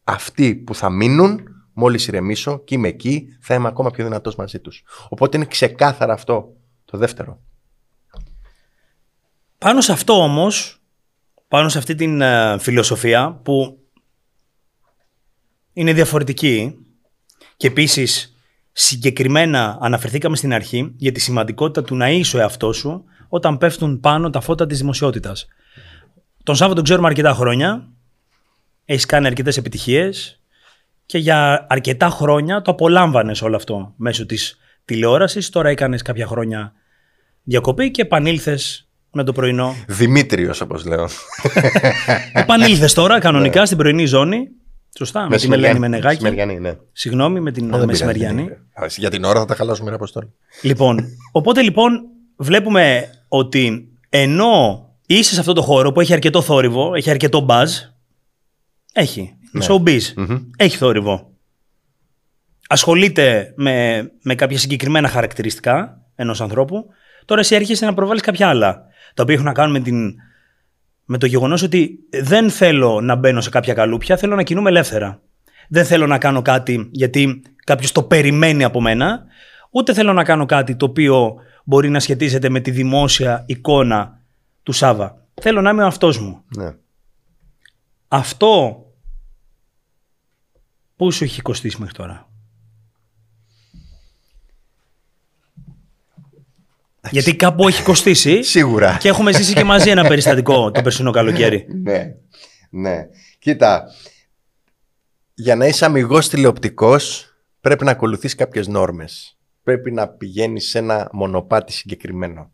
[0.04, 4.60] Αυτοί που θα μείνουν, μόλις ηρεμήσω και είμαι εκεί, θα είμαι ακόμα πιο δυνατός μαζί
[4.60, 4.84] τους.
[5.10, 6.54] Οπότε είναι ξεκάθαρα αυτό
[6.86, 7.40] το δεύτερο.
[9.58, 10.82] Πάνω σε αυτό όμως,
[11.48, 13.79] πάνω σε αυτή την ε, φιλοσοφία που
[15.80, 16.76] είναι διαφορετική
[17.58, 18.36] και επίσης
[18.72, 24.00] συγκεκριμένα αναφερθήκαμε στην αρχή για τη σημαντικότητα του να είσαι ο εαυτός σου όταν πέφτουν
[24.00, 25.48] πάνω τα φώτα της δημοσιότητας.
[26.44, 27.88] Τον Σάββατο τον ξέρουμε αρκετά χρόνια,
[28.86, 30.40] έχεις κάνει αρκετές επιτυχίες
[31.06, 35.50] και για αρκετά χρόνια το απολάμβανες όλο αυτό μέσω της τηλεόρασης.
[35.50, 36.74] Τώρα έκανες κάποια χρόνια
[37.44, 39.76] διακοπή και επανήλθες με το πρωινό.
[39.88, 41.10] Δημήτριος, όπως λέω.
[42.34, 44.50] Επανήλθες τώρα κανονικά στην πρωινή ζώνη.
[44.98, 46.22] Σωστά, με την Ελένη Μενεγάκη.
[46.24, 46.78] Μεσημεριανή, ναι.
[46.92, 48.50] Συγγνώμη, με την Δεν Μεσημεριανή.
[48.74, 49.00] πειράζει.
[49.00, 50.34] Για την ώρα θα τα χαλάσουμε, ρε Αποστόλη.
[50.62, 52.02] Λοιπόν, οπότε λοιπόν
[52.38, 57.68] βλέπουμε ότι ενώ είσαι σε αυτό το χώρο που έχει αρκετό θόρυβο, έχει αρκετό buzz,
[58.94, 59.34] έχει.
[59.52, 59.66] Ναι.
[59.70, 60.02] Showbiz.
[60.16, 60.38] Μμμ.
[60.58, 61.34] Έχει θόρυβο.
[62.70, 66.86] Ασχολείται με, με κάποια συγκεκριμένα χαρακτηριστικά ενός ανθρώπου.
[67.26, 68.84] Τώρα εσύ έρχεσαι να προβάλλεις κάποια άλλα.
[69.14, 70.14] Τα οποία έχουν να κάνουν με, την,
[71.12, 75.22] με το γεγονός ότι δεν θέλω να μπαίνω σε κάποια καλούπια, θέλω να κινούμαι ελεύθερα.
[75.70, 79.26] Δεν θέλω να κάνω κάτι γιατί κάποιος το περιμένει από μένα,
[79.70, 84.22] ούτε θέλω να κάνω κάτι το οποίο μπορεί να σχετίζεται με τη δημόσια εικόνα
[84.64, 85.28] του Σάβα.
[85.42, 86.44] Θέλω να είμαι ο αυτός μου.
[86.58, 86.76] Ναι.
[88.08, 88.84] Αυτό
[90.96, 92.29] πού σου έχει κοστίσει μέχρι τώρα;
[97.12, 98.98] Γιατί κάπου έχει κοστίσει Σίγουρα.
[99.00, 101.66] και έχουμε ζήσει και μαζί ένα περιστατικό το περσινό καλοκαίρι.
[101.84, 102.14] Ναι,
[102.70, 103.08] ναι.
[103.40, 103.84] Κοίτα,
[105.34, 109.38] για να είσαι αμυγός τηλεοπτικός πρέπει να ακολουθείς κάποιες νόρμες.
[109.64, 112.52] Πρέπει να πηγαίνεις σε ένα μονοπάτι συγκεκριμένο.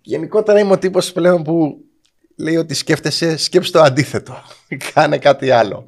[0.00, 1.84] Γενικότερα είμαι ο τύπος πλέον που
[2.36, 4.42] λέει ότι σκέφτεσαι, σκέψου το αντίθετο.
[4.94, 5.86] Κάνε κάτι άλλο.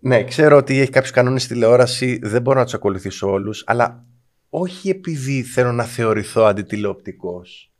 [0.00, 4.04] Ναι, ξέρω ότι έχει κάποιους κανόνες στη τηλεόραση, δεν μπορώ να τους ακολουθήσω όλους, αλλά
[4.56, 7.72] όχι επειδή θέλω να θεωρηθώ αντιτηλεοπτικός.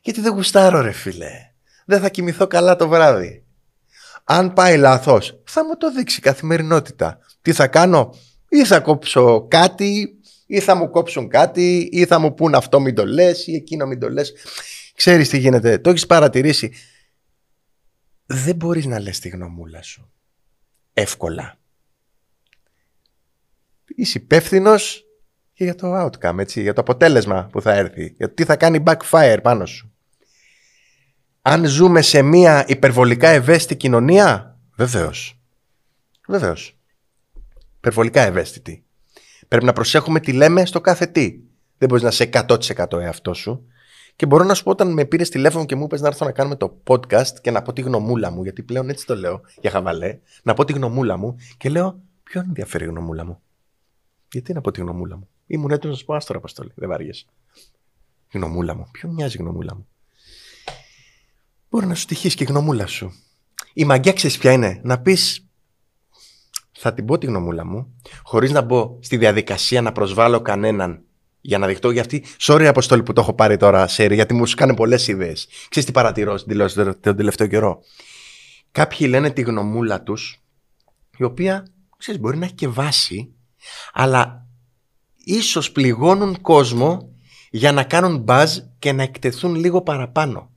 [0.00, 1.52] Γιατί δεν γουστάρω ρε φίλε.
[1.86, 3.44] Δεν θα κοιμηθώ καλά το βράδυ.
[4.24, 7.18] Αν πάει λάθος, θα μου το δείξει η καθημερινότητα.
[7.42, 8.14] Τι θα κάνω,
[8.48, 12.94] ή θα κόψω κάτι, ή θα μου κόψουν κάτι, ή θα μου πούν αυτό μην
[12.94, 14.32] το λες, ή εκείνο μην το λες.
[14.94, 16.72] Ξέρεις τι γίνεται, το έχεις παρατηρήσει.
[18.26, 20.12] Δεν μπορείς να λες τη γνωμούλα σου.
[20.92, 21.58] Εύκολα.
[23.94, 25.07] Είσαι υπεύθυνος
[25.58, 28.14] και για το outcome, έτσι, για το αποτέλεσμα που θα έρθει.
[28.16, 29.92] Για το τι θα κάνει backfire πάνω σου.
[31.42, 35.40] Αν ζούμε σε μια υπερβολικά ευαίσθητη κοινωνία, βεβαίως.
[36.28, 36.78] Βεβαίως.
[37.76, 38.84] Υπερβολικά ευαίσθητη.
[39.48, 41.40] Πρέπει να προσέχουμε τι λέμε στο κάθε τι.
[41.78, 43.66] Δεν μπορείς να είσαι 100% εαυτό σου.
[44.16, 46.32] Και μπορώ να σου πω όταν με πήρες τηλέφωνο και μου είπες να έρθω να
[46.32, 49.70] κάνουμε το podcast και να πω τη γνωμούλα μου, γιατί πλέον έτσι το λέω για
[49.70, 53.40] χαβαλέ, να πω τη γνωμούλα μου και λέω, Ποιον ενδιαφέρει η γνωμούλα μου;
[54.32, 56.72] Γιατί να πω τη γνωμούλα μου; Ήμουν έτοιμος να σου πω άστορα αποστολή.
[56.74, 57.24] Δεν βάριεσαι.
[58.30, 58.88] Η γνωμούλα μου.
[58.92, 59.88] Ποιον μοιάζει η γνωμούλα μου.
[61.70, 63.12] Μπορεί να σου τυχήσει και η γνωμούλα σου.
[63.72, 64.80] Η μαγκιά ξέρεις ποια είναι.
[64.84, 65.42] Να πεις.
[66.80, 71.02] Θα την πω τη γνωμούλα μου, χωρίς να μπω στη διαδικασία να προσβάλλω κανέναν
[71.40, 72.24] για να δειχτώ για αυτή.
[72.40, 75.46] Sorry, Αποστόλη που το έχω πάρει τώρα σε γιατί μου σου κάνει πολλές ιδέες.
[75.68, 77.80] Ξέρεις τι παρατηρώ στην τηλεόραση τον- τον τελευταίο καιρό;
[78.72, 80.42] Κάποιοι λένε τη γνωμούλα τους,
[81.16, 83.34] η οποία ξέρεις, μπορεί να έχει και βάση,
[83.92, 84.46] αλλά
[85.28, 87.12] ίσως πληγώνουν κόσμο
[87.50, 88.46] για να κάνουν buzz
[88.78, 90.50] και να εκτεθούν λίγο παραπάνω.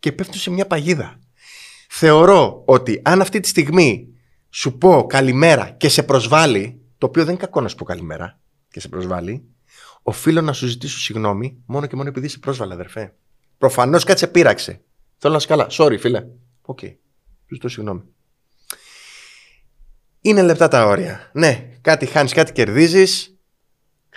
[0.00, 1.18] Και πέφτουν σε μια παγίδα.
[1.88, 4.08] Θεωρώ ότι αν αυτή τη στιγμή
[4.50, 8.40] σου πω καλημέρα και σε προσβάλλει, το οποίο δεν είναι κακό να σου πω καλημέρα
[8.70, 9.44] και σε προσβάλλει,
[10.02, 13.14] οφείλω να σου ζητήσω συγγνώμη μόνο και μόνο επειδή σε πρόσβαλα, αδερφέ.
[13.58, 14.80] Προφανώς κάτι σε πείραξε.
[15.18, 15.66] Θέλω να είσαι καλά.
[15.70, 16.26] Sorry, φίλε.
[16.62, 16.78] Οκ.
[16.80, 18.02] Σου ζητώ συγγνώμη.
[20.20, 21.30] Είναι λεπτά τα όρια.
[21.32, 23.37] Ναι, κάτι χάνεις, κάτι κερδίζεις.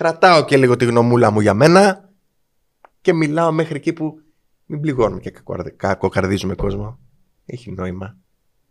[0.02, 2.10] Κρατάω και λίγο τη γνωμούλα μου για μένα
[3.02, 4.22] και μιλάω μέχρι εκεί που
[4.66, 7.00] μην πληγώνουμε και κακοαρδε- κακοκαρδίζουμε κόσμο.
[7.46, 8.16] Έχει νόημα.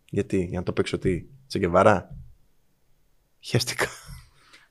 [0.09, 2.15] Γιατί, για να το παίξω τι, Τσε Γκεβάρα.
[3.39, 3.85] Χαίστηκα.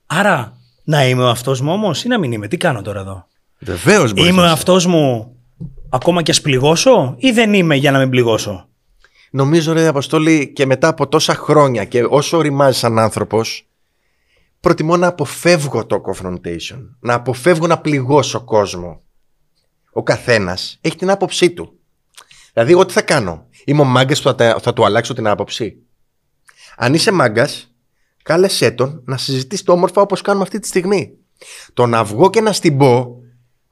[0.06, 3.26] Άρα, να είμαι ο αυτός μου όμω ή να μην είμαι; Τι κάνω τώρα εδώ;
[3.58, 4.30] Βεβαίως μπορείς.
[4.30, 5.36] Είμαι ο αυτός μου
[5.90, 8.68] ακόμα και ας πληγώσω ή δεν είμαι για να μην πληγώσω;
[9.30, 13.69] Νομίζω, ρε Αποστόλη, και μετά από τόσα χρόνια και όσο οριμάζει σαν άνθρωπος,
[14.60, 16.88] προτιμώ να αποφεύγω το confrontation.
[17.00, 19.02] Να αποφεύγω να πληγώσω κόσμο.
[19.92, 21.78] Ο καθένας έχει την άποψή του.
[22.52, 23.46] Δηλαδή, εγώ τι θα κάνω.
[23.64, 25.76] Είμαι ο μάγκας που θα, τα- θα του αλλάξω την άποψη.
[26.76, 27.74] Αν είσαι μάγκας,
[28.22, 31.14] κάλεσέ τον να συζητήσει το όμορφα όπως κάνουμε αυτή τη στιγμή.
[31.74, 33.16] Το να βγω και να στην πω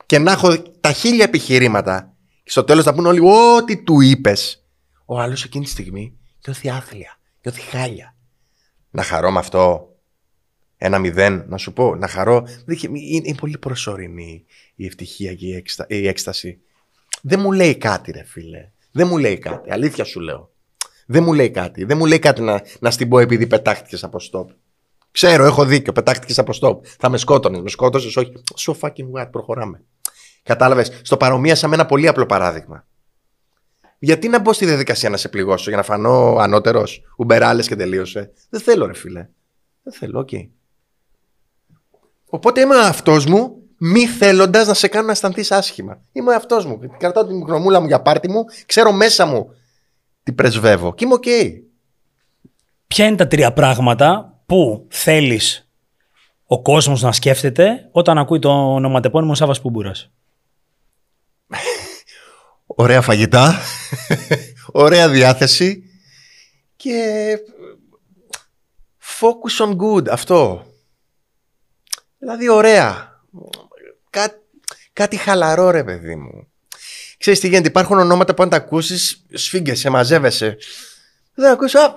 [0.07, 4.65] και να έχω τα χίλια επιχειρήματα και στο τέλος να πούνε όλοι ό,τι του είπες.
[5.07, 8.15] Ο άλλος εκείνη τη στιγμή νιώθει άθλια, νιώθει χάλια.
[8.91, 9.89] Να χαρώ με αυτό.
[10.81, 12.41] Ένα μηδέν, να σου πω, να χαρώ.
[12.41, 16.61] Δεν είχε- Είναι, είναι πολύ προσωρινή η ευτυχία και η, έξτα- η έκσταση.
[17.23, 18.71] δεν μου λέει κάτι, ρε φίλε.
[18.93, 19.71] Δεν μου λέει κάτι.
[19.73, 20.51] Αλήθεια σου λέω.
[21.07, 21.85] Δεν μου λέει κάτι.
[21.85, 24.51] Δεν μου λέει κάτι να, να στην πω επειδή πετάχτηκες από στοπ.
[25.11, 25.93] Ξέρω, έχω δίκιο.
[25.93, 26.85] Πετάχτηκες από στοπ.
[26.99, 27.61] Θα με σκότωνες.
[27.61, 28.33] Με σκότωσες, όχι.
[28.67, 29.85] So fucking what, προχωράμε.
[30.43, 32.87] Κατάλαβες; Στο παρομοίασα με ένα πολύ απλό παράδειγμα.
[33.99, 38.33] Γιατί να μπω στη διαδικασία να σε πληγώσω για να φανώ ανώτερος, ουμπεράλε και τελείωσε;
[38.51, 39.29] Δεν θέλω, ρε φίλε.
[39.83, 40.29] Δεν θέλω, OK.
[40.33, 40.49] Okay.
[42.29, 46.01] Οπότε είμαι ο εαυτός μου, μη θέλοντας να σε κάνω να αισθανθείς άσχημα.
[46.13, 46.79] Είμαι ο εαυτός μου.
[46.99, 49.51] Κρατάω την μικρομούλα μου για πάρτη μου, ξέρω μέσα μου
[50.23, 51.25] τι πρεσβεύω και είμαι οκ.
[52.87, 55.69] Ποια είναι τα τρία πράγματα που θέλεις
[56.45, 60.11] ο κόσμος να σκέφτεται όταν ακούει το ονοματεπώνυμο Σάββας Πούμπουρας;
[62.67, 63.59] Ωραία φαγητά,
[64.85, 65.83] ωραία διάθεση
[66.77, 67.35] και
[69.21, 70.67] focus on good, αυτό.
[72.19, 73.21] Δηλαδή ωραία.
[74.11, 74.41] Κά,
[74.93, 76.47] κάτι χαλαρό ρε παιδί μου.
[77.19, 80.57] Ξέρεις τι γίνεται, υπάρχουν ονόματα που αν τα ακούσεις σφίγγεσαι, μαζεύεσαι.
[81.35, 81.95] Δεν ακούς, α,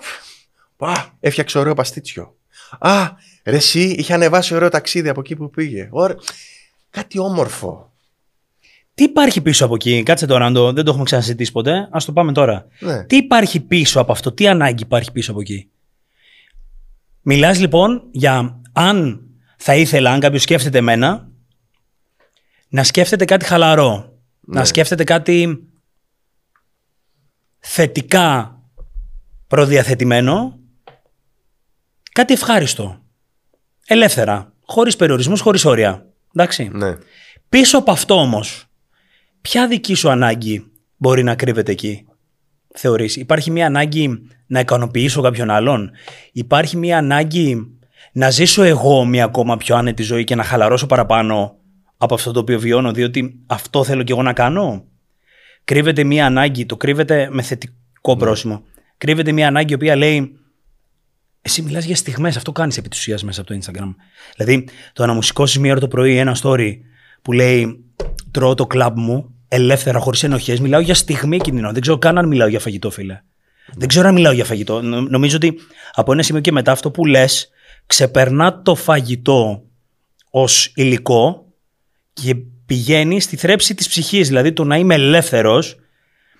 [0.78, 2.36] α, έφτιαξε ωραίο παστίτσιο.
[2.80, 3.10] Α,
[3.44, 5.88] ρε εσύ είχε ανεβάσει ωραίο ταξίδι από εκεί που πήγε.
[5.92, 6.18] Ωραία.
[6.90, 7.92] Κάτι όμορφο.
[8.94, 11.74] Τι υπάρχει πίσω από εκεί, κάτσε τώρα, το, δεν το έχουμε ξανασυζητήσει ποτέ.
[11.74, 12.68] Α το πάμε τώρα.
[12.80, 13.04] Ναι.
[13.04, 15.70] Τι υπάρχει πίσω από αυτό, τι ανάγκη υπάρχει πίσω από εκεί;
[17.22, 19.26] Μιλάς λοιπόν για αν
[19.64, 21.30] θα ήθελα, αν κάποιος σκέφτεται εμένα,
[22.70, 24.20] να σκέφτεται κάτι χαλαρό.
[24.42, 24.66] Να Ναι.
[24.66, 25.64] σκέφτεται κάτι
[27.60, 28.60] θετικά
[29.48, 30.60] προδιαθετημένο.
[32.12, 33.02] Κάτι ευχάριστο.
[33.86, 34.54] Ελεύθερα.
[34.66, 36.06] Χωρίς περιορισμούς, χωρίς όρια.
[36.36, 36.70] Εντάξει.
[36.74, 36.98] Ναι.
[37.50, 38.66] Πίσω από αυτό όμως,
[39.42, 42.06] ποια δική σου ανάγκη μπορεί να κρύβεται εκεί,
[42.76, 45.92] θεωρείς; Υπάρχει μια ανάγκη να ικανοποιήσω κάποιον άλλον;
[46.32, 47.78] Υπάρχει μια ανάγκη
[48.12, 51.56] να ζήσω εγώ μια ακόμα πιο άνετη ζωή και να χαλαρώσω παραπάνω
[51.98, 54.86] από αυτό το οποίο βιώνω, διότι αυτό θέλω και εγώ να κάνω.
[55.64, 58.64] Κρύβεται μια ανάγκη, το κρύβεται με θετικό πρόσημο.
[58.98, 60.36] Κρύβεται μια ανάγκη η οποία λέει
[61.42, 63.96] εσύ μιλάς για στιγμές, αυτό κάνεις επί της ουσίας μέσα από το Instagram.
[64.38, 66.72] Δηλαδή, το να μου σηκώσεις μία ώρα το πρωί ένα story
[67.22, 67.84] που λέει
[68.32, 71.74] τρώω το κλαμπ μου ελεύθερα, χωρίς ενοχές, μιλάω για στιγμή εκείνη την ώρα.
[71.74, 73.22] Δεν ξέρω καν αν μιλάω για φαγητό, φίλε.
[73.76, 74.82] Δεν ξέρω αν μιλάω για φαγητό.
[74.82, 75.60] Νο- Νομίζω ότι
[75.94, 77.50] από ένα σημείο και μετά αυτό που λες
[77.86, 79.64] ξεπερνά το φαγητό
[80.30, 81.46] ως υλικό
[82.14, 84.28] και πηγαίνει στη θρέψη της ψυχής.
[84.28, 85.76] Δηλαδή το να είμαι ελεύθερος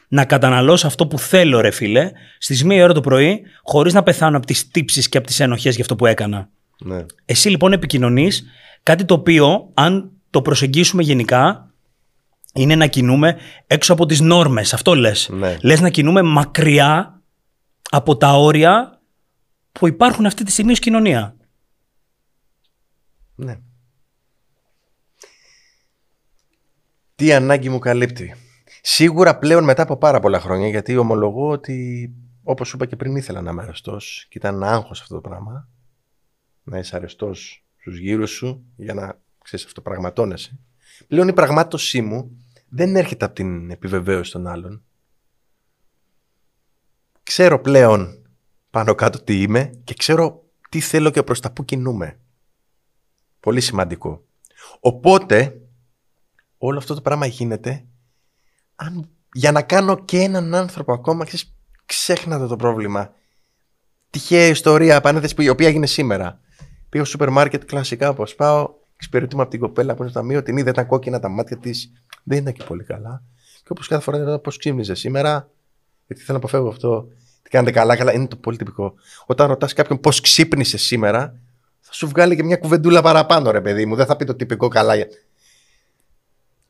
[0.08, 4.38] να καταναλώσω αυτό που θέλω, ρε φίλε, στις μία ώρα το πρωί, χωρίς να πεθάνω
[4.38, 6.50] από τις τύψεις και από τις ενοχές για αυτό που έκανα.
[6.80, 7.06] ναι.
[7.26, 8.44] Εσύ λοιπόν επικοινωνείς
[8.84, 11.72] κάτι το οποίο, αν το προσεγγίσουμε γενικά,
[12.54, 14.74] είναι να κινούμε έξω από τις νόρμες.
[14.74, 15.30] Αυτό λες.
[15.32, 15.58] Ναι.
[15.62, 17.22] Λες να κινούμε μακριά
[17.90, 19.01] από τα όρια
[19.72, 21.36] που υπάρχουν αυτή τη στιγμή ως κοινωνία.
[23.36, 23.60] Ναι.
[27.16, 28.36] Τι ανάγκη μου καλύπτει.
[28.82, 32.10] Σίγουρα πλέον μετά από πάρα πολλά χρόνια, γιατί ομολογώ ότι
[32.44, 35.70] όπως σου είπα και πριν ήθελα να είμαι αρεστός και ήταν άγχος αυτό το πράγμα.
[36.64, 40.60] Να είσαι αρεστός στους γύρους σου για να ξέρεις αυτοπραγματώνεσαι.
[41.08, 42.38] Πλέον η πραγμάτωσή μου
[42.70, 44.84] δεν έρχεται από την επιβεβαίωση των άλλων.
[47.24, 48.21] Ξέρω πλέον
[48.72, 52.20] πάνω κάτω τι είμαι και ξέρω τι θέλω και προς τα που κινούμε.
[53.40, 54.26] Πολύ σημαντικό.
[54.80, 55.62] Οπότε,
[56.58, 57.86] όλο αυτό το πράγμα γίνεται
[58.76, 61.56] αν, για να κάνω και έναν άνθρωπο ακόμα, ξέρεις,
[61.86, 63.14] ξέχνατε το πρόβλημα.
[64.10, 66.40] Τυχαία ιστορία, επανέθεση που η οποία έγινε σήμερα.
[66.90, 70.44] Πήγα στο σούπερ μάρκετ κλασικά όπως πάω, εξυπηρετούμε από την κοπέλα που είναι στο ταμείο,
[70.44, 71.92] την είδα, ήταν κόκκινα τα μάτια της.
[72.24, 73.24] Δεν ήταν και πολύ καλά.
[73.64, 75.50] Και όπως κάθε φορά δεν πώς ξύμνιζε σήμερα,
[76.08, 77.08] γιατί θέλω να αποφεύγω αυτό.
[77.42, 78.14] Τι κάνετε καλά, καλά.
[78.14, 78.94] Είναι το πολύ τυπικό.
[79.26, 81.40] Όταν ρωτάς κάποιον πώς ξύπνησες σήμερα,
[81.80, 83.96] θα σου βγάλει και μια κουβεντούλα παραπάνω, ρε παιδί μου.
[83.96, 84.94] Δεν θα πει το τυπικό καλά.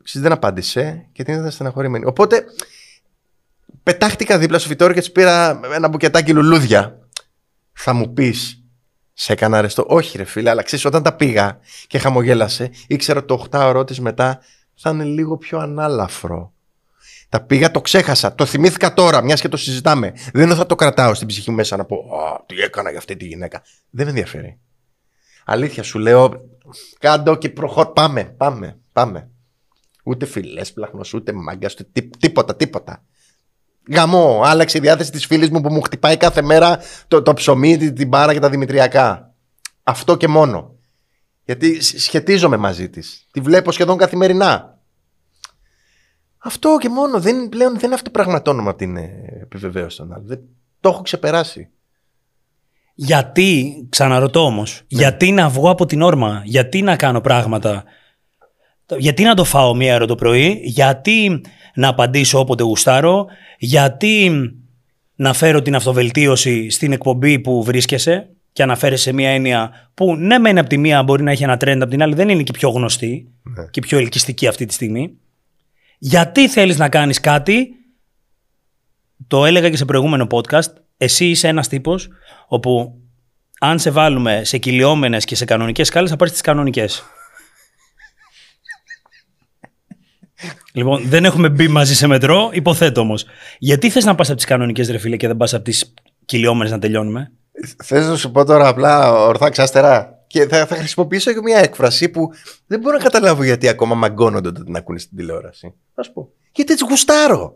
[0.03, 2.05] Εσείς δεν απάντησε και την είδα στεναχωρημένη.
[2.05, 2.43] Οπότε
[3.83, 6.99] πετάχτηκα δίπλα στο φυτόριο και της πήρα ένα μπουκετάκι λουλούδια.
[7.73, 8.63] Θα μου πεις,
[9.13, 13.27] σε έκανα αρεστό; Όχι, ρε φίλε, αλλά ξέρεις, όταν τα πήγα και χαμογέλασε, ήξερα ότι
[13.27, 14.39] το 8 ώρο της μετά
[14.75, 16.50] θα είναι λίγο πιο ανάλαφρο.
[17.31, 18.35] Τα πήγα, το ξέχασα.
[18.35, 20.13] Το θυμήθηκα τώρα, μιας και το συζητάμε.
[20.33, 23.15] Δεν θα το κρατάω στην ψυχή μου μέσα να πω Α, τι έκανα για αυτή
[23.15, 23.61] τη γυναίκα.
[23.89, 24.59] Δεν με ενδιαφέρει.
[25.45, 26.33] Αλήθεια σου λέω,
[26.99, 27.85] κάντο και προχώ.
[27.85, 29.29] Πάμε, πάμε, πάμε.
[30.03, 33.03] Ούτε φιλές, πλαχνός, ούτε μάγκας, ούτε τί- τίποτα, τίποτα.
[33.91, 37.77] Γαμό, άλλαξε η διάθεση της φίλης μου που μου χτυπάει κάθε μέρα το, το ψωμί,
[37.77, 39.33] την, την μπάρα και τα δημητριακά.
[39.83, 40.75] Αυτό και μόνο.
[41.45, 43.27] Γιατί σ- σχετίζομαι μαζί της.
[43.31, 44.70] Τη βλέπω σχεδόν καθημερινά.
[46.43, 47.19] Αυτό και μόνο.
[47.19, 49.09] Δεν, πλέον δεν αυτοπραγματώνομαι από την ε,
[49.41, 50.27] επιβεβαίωση των άλλων.
[50.27, 50.39] Δεν,
[50.79, 51.69] το έχω ξεπεράσει.
[52.93, 57.83] Γιατί, ξαναρωτώ όμως, γιατί να βγω από την όρμα, γιατί να κάνω πράγματα
[58.97, 61.41] Γιατί να το φάω μία ώρα το πρωί, γιατί
[61.73, 63.25] να απαντήσω όποτε γουστάρω,
[63.57, 64.31] γιατί
[65.15, 70.37] να φέρω την αυτοβελτίωση στην εκπομπή που βρίσκεσαι και αναφέρεσαι σε μία έννοια που ναι
[70.39, 72.51] μεν από τη μία μπορεί να έχει ένα trend, από την άλλη δεν είναι και
[72.51, 73.65] πιο γνωστή Ναι.
[73.71, 75.13] και πιο ελκυστική αυτή τη στιγμή.
[76.03, 77.69] Γιατί θέλεις να κάνεις κάτι,
[79.27, 82.09] το έλεγα και σε προηγούμενο podcast, εσύ είσαι ένας τύπος
[82.47, 83.01] όπου
[83.59, 87.03] αν σε βάλουμε σε κυλιόμενες και σε κανονικές σκάλες θα πάρεις τις κανονικές.
[90.73, 93.25] λοιπόν, δεν έχουμε μπει μαζί σε μετρό, υποθέτω όμως.
[93.59, 95.93] Γιατί θες να πας από τις κανονικές ρε φίλε και δεν πας από τις
[96.25, 97.31] κυλιόμενες να τελειώνουμε;
[97.83, 100.20] Θες να σου πω τώρα απλά ορθά ξάστερα.
[100.31, 102.29] Και θα, θα χρησιμοποιήσω και μια έκφραση που
[102.67, 105.73] δεν μπορώ να καταλάβω γιατί ακόμα μαγκώνονται όταν την ακούνε στην τηλεόραση.
[105.95, 106.31] Θα σου πω.
[106.51, 107.53] Γιατί έτσι γουστάρω.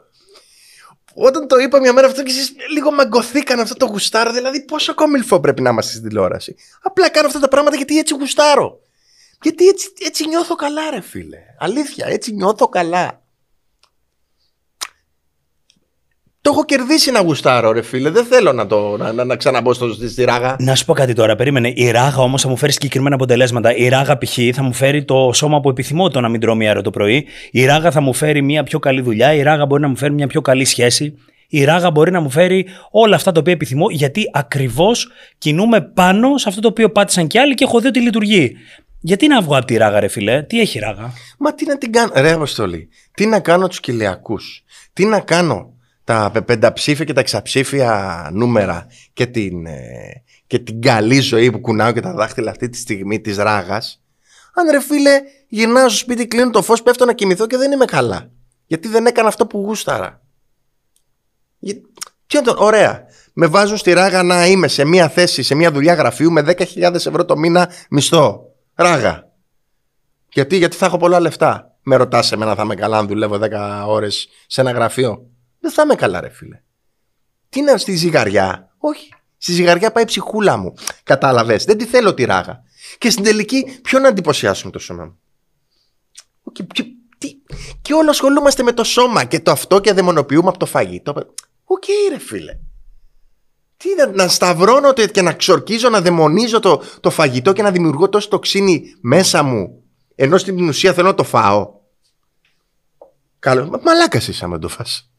[1.13, 4.93] Όταν το είπα μια μέρα αυτό και εσείς λίγο μαγκωθήκαν αυτό το γουστάρω, δηλαδή πόσο
[4.93, 6.55] κόμιλφο πρέπει να είμαστε στην τηλεόραση.
[6.81, 8.79] Απλά κάνω αυτά τα πράγματα γιατί έτσι γουστάρω.
[9.41, 11.37] Γιατί έτσι, έτσι νιώθω καλά, ρε φίλε.
[11.59, 13.21] Αλήθεια, έτσι νιώθω καλά.
[16.45, 18.09] Το έχω κερδίσει να γουστάρω, ρε φίλε.
[18.09, 20.55] Δεν θέλω να, το, να, να, να ξαναμπω στο, στη, στη ράγα.
[20.59, 21.71] Να σου πω κάτι τώρα, περίμενε.
[21.75, 23.75] Η ράγα όμως θα μου φέρει συγκεκριμένα αποτελέσματα.
[23.75, 24.37] Η ράγα π.χ.
[24.53, 27.25] θα μου φέρει το σώμα που επιθυμώ το να μην τρώω μία ώρα το πρωί.
[27.51, 29.33] Η ράγα θα μου φέρει μια πιο καλή δουλειά.
[29.33, 31.17] Η ράγα μπορεί να μου φέρει μια πιο καλή σχέση.
[31.47, 36.37] Η ράγα μπορεί να μου φέρει όλα αυτά τα οποία επιθυμώ, γιατί ακριβώς κινούμε πάνω
[36.37, 38.55] σε αυτό το οποίο πάτησαν κι άλλοι και έχω δει ότι λειτουργεί.
[38.99, 41.77] Γιατί να βγω από τη ράγα, ρε φιλέ, τι έχει η ράγα; Μα τι να
[41.77, 42.89] την κάνω; Ρε, Αποστολή.
[43.13, 45.74] Τι να κάνω τους κοιλιακούς; Τι να κάνω;
[46.05, 51.59] Τα πε- πενταψήφια και τα εξαψήφια νούμερα και την, ε, και την καλή ζωή που
[51.59, 54.03] κουνάω και τα δάχτυλα αυτή τη στιγμή της ράγας.
[54.53, 57.85] Αν ρε φίλε, γυρνάω στο σπίτι, κλείνω το φως, πέφτω να κοιμηθώ και δεν είμαι
[57.85, 58.29] καλά.
[58.65, 60.21] Γιατί δεν έκανα αυτό που γούσταρα.
[61.59, 61.81] Για-
[62.27, 62.63] Ποιο είναι το...
[62.63, 63.03] Ωραία.
[63.33, 66.93] Με βάζουν στη ράγα να είμαι σε μια θέση, σε μια δουλειά γραφείου με 10.000
[66.93, 68.41] ευρώ το μήνα μισθό.
[68.75, 69.31] Ράγα.
[70.33, 71.75] Γιατί, γιατί θα έχω πολλά λεφτά.
[71.83, 73.49] Με ρωτάς εμένα θα είμαι καλά αν δουλεύω 10
[73.87, 75.29] ώρες σε ένα γραφείο;
[75.65, 76.61] Δεν θα είμαι καλά, ρε φίλε.
[77.49, 79.13] Τι είναι στη ζυγαριά; Όχι.
[79.37, 80.73] Στη ζυγαριά πάει η ψυχούλα μου.
[81.03, 81.63] Κατάλαβες.
[81.63, 82.61] Δεν τη θέλω τη ράγα.
[82.97, 85.19] Και στην τελική, ποιον να εντυπωσιάσουμε το σώμα μου;
[86.51, 86.83] Και, και,
[87.17, 87.35] τι,
[87.81, 91.13] και όλο ασχολούμαστε με το σώμα και το αυτό και δαιμονοποιούμε από το φαγητό.
[91.63, 92.57] Οκ, ρε φίλε.
[93.77, 97.71] Τι να, να σταυρώνω το- και να ξορκίζω, να δαιμονίζω το, το φαγητό και να
[97.71, 99.83] δημιουργώ τόσο τοξίνη μέσα μου.
[100.15, 101.73] Ενώ στην ουσία θέλω να το φάω.
[103.39, 103.67] Καλό.
[103.69, 105.09] Μα, μαλάκας είσαι άμα το φας.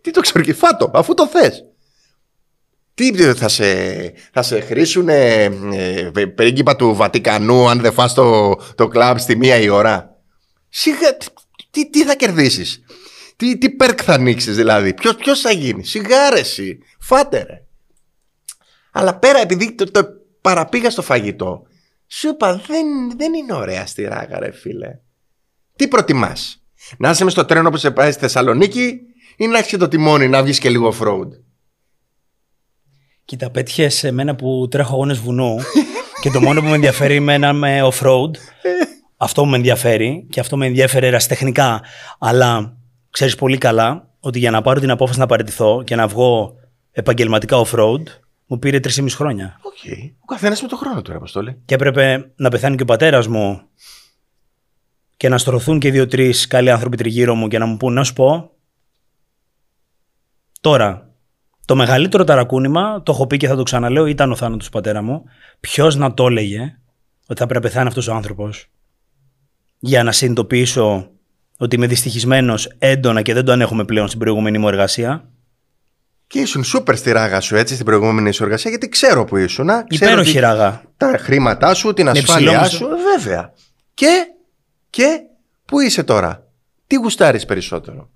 [0.00, 1.64] Τι το ξορκεί, φάτο, αφού το θες.
[2.94, 3.64] Τι θα σε,
[4.32, 9.16] θα σε χρίσουν ε, ε, πε- πρίγκιπα του Βατικανού αν δεν φας το, το κλαμπ
[9.18, 10.16] στη μία η ώρα;
[10.68, 11.26] Σιγά, τι-
[11.70, 12.82] τι, τι θα κερδίσεις;
[13.36, 16.78] Τι, τι περκ θα ανοίξεις δηλαδή; Ποιος, ποιος θα γίνει; Σιγάρεση.
[17.00, 17.62] Φάτε ρε.
[18.92, 20.06] Αλλά πέρα επειδή το, το
[20.40, 21.62] παραπήγα στο φαγητό.
[22.06, 22.86] Σου είπα δεν,
[23.16, 24.98] δεν είναι ωραία στη ράγα ρε φίλε.
[25.76, 26.62] Τι προτιμάς;
[26.98, 29.00] Να είσαι μες στο τρένο που σε πάει στη Θεσσαλονίκη
[29.38, 31.28] ή να έχεις και το τιμόνι να βγεις και λίγο off-road.
[33.24, 35.56] Κοίτα, πέτυχες σε μένα που τρέχω αγώνες βουνού
[36.22, 38.30] και το μόνο που με ενδιαφέρει εμένα με off-road.
[39.16, 41.82] αυτό που με ενδιαφέρει και αυτό με ενδιαφέρει ερασιτεχνικά.
[42.18, 42.76] Αλλά
[43.10, 46.54] ξέρεις πολύ καλά ότι για να πάρω την απόφαση να παραιτηθώ και να βγω
[46.90, 48.02] επαγγελματικά off-road
[48.46, 49.60] μου πήρε 3,5 χρόνια.
[49.62, 49.92] Οκ.
[50.20, 51.62] Ο καθένας με το χρόνο του ρε Αποστόλη.
[51.64, 53.62] Και έπρεπε να πεθάνει και ο πατέρας μου
[55.16, 58.12] και να στρωθούν και δύο-τρεις καλοί άνθρωποι τριγύρω μου και να μου πούν να σου
[58.12, 58.50] πω.
[60.60, 61.10] Τώρα,
[61.64, 65.02] το μεγαλύτερο ταρακούνημα, το έχω πει και θα το ξαναλέω, ήταν ο θάνατος του πατέρα
[65.02, 65.24] μου.
[65.60, 66.78] Ποιος να το έλεγε
[67.26, 68.70] ότι θα πρέπει να πεθάνει αυτός ο άνθρωπος
[69.78, 71.10] για να συνειδητοποιήσω
[71.58, 75.28] ότι είμαι δυστυχισμένος έντονα και δεν το ανέχομαι πλέον στην προηγούμενη μου εργασία;
[76.26, 79.66] Και ήσουν σούπερ στη ράγα σου έτσι στην προηγούμενη σου εργασία γιατί ξέρω που ήσουν.
[79.66, 80.82] Ξέρω Υπέροχη ότι ράγα.
[80.96, 82.76] Τα χρήματά σου, την υψηλό ασφάλειά μισθό.
[82.76, 82.86] σου.
[83.16, 83.52] Βέβαια.
[83.94, 84.26] Και,
[84.90, 85.20] και
[85.64, 86.46] πού είσαι τώρα;
[86.86, 88.10] Τι γουστάρεις περισσότερο;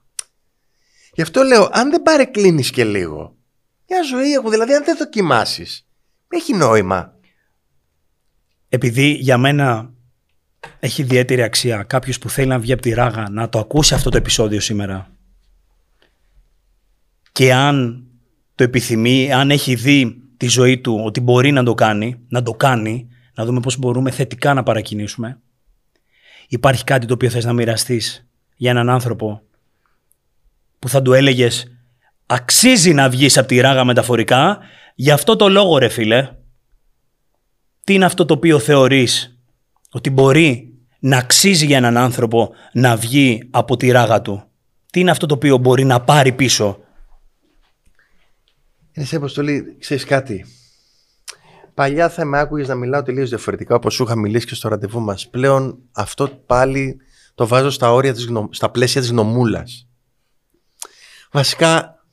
[1.12, 3.36] Γι' αυτό λέω, αν δεν παρεκκλίνεις και λίγο,
[3.88, 5.86] μια ζωή έχω, δηλαδή αν δεν δοκιμάσεις,
[6.28, 7.14] έχει νόημα.
[8.68, 9.92] επειδή για μένα
[10.80, 14.10] έχει ιδιαίτερη αξία κάποιος που θέλει να βγει από τη ράγα να το ακούσει αυτό
[14.10, 15.12] το επεισόδιο σήμερα
[17.32, 18.04] και αν
[18.54, 22.52] το επιθυμεί, αν έχει δει τη ζωή του ότι μπορεί να το κάνει, να το
[22.52, 25.40] κάνει, να δούμε πώς μπορούμε θετικά να παρακινήσουμε.
[26.48, 29.42] Υπάρχει κάτι το οποίο θες να μοιραστείς για έναν άνθρωπο
[30.82, 31.66] που θα του έλεγες
[32.26, 34.58] αξίζει να βγεις από τη ράγα μεταφορικά,
[34.94, 36.30] γι' αυτό το λόγο ρε φίλε,
[37.84, 39.38] τι είναι αυτό το οποίο θεωρείς
[39.90, 44.42] ότι μπορεί να αξίζει για έναν άνθρωπο να βγει από τη ράγα του;
[44.90, 46.78] Τι είναι αυτό το οποίο μπορεί να πάρει πίσω;
[48.92, 50.44] Εσύ αποστολή, ξέρεις κάτι;
[51.74, 55.00] Παλιά θα με άκουγες να μιλάω τελείως διαφορετικά όπως σου είχα μιλήσει και στο ραντεβού
[55.00, 55.28] μας.
[55.28, 56.96] Πλέον αυτό πάλι
[57.34, 58.48] το βάζω στα, όρια της γνω...
[58.50, 59.64] στα πλαίσια της γνωμούλα.
[61.32, 62.04] Βασικά.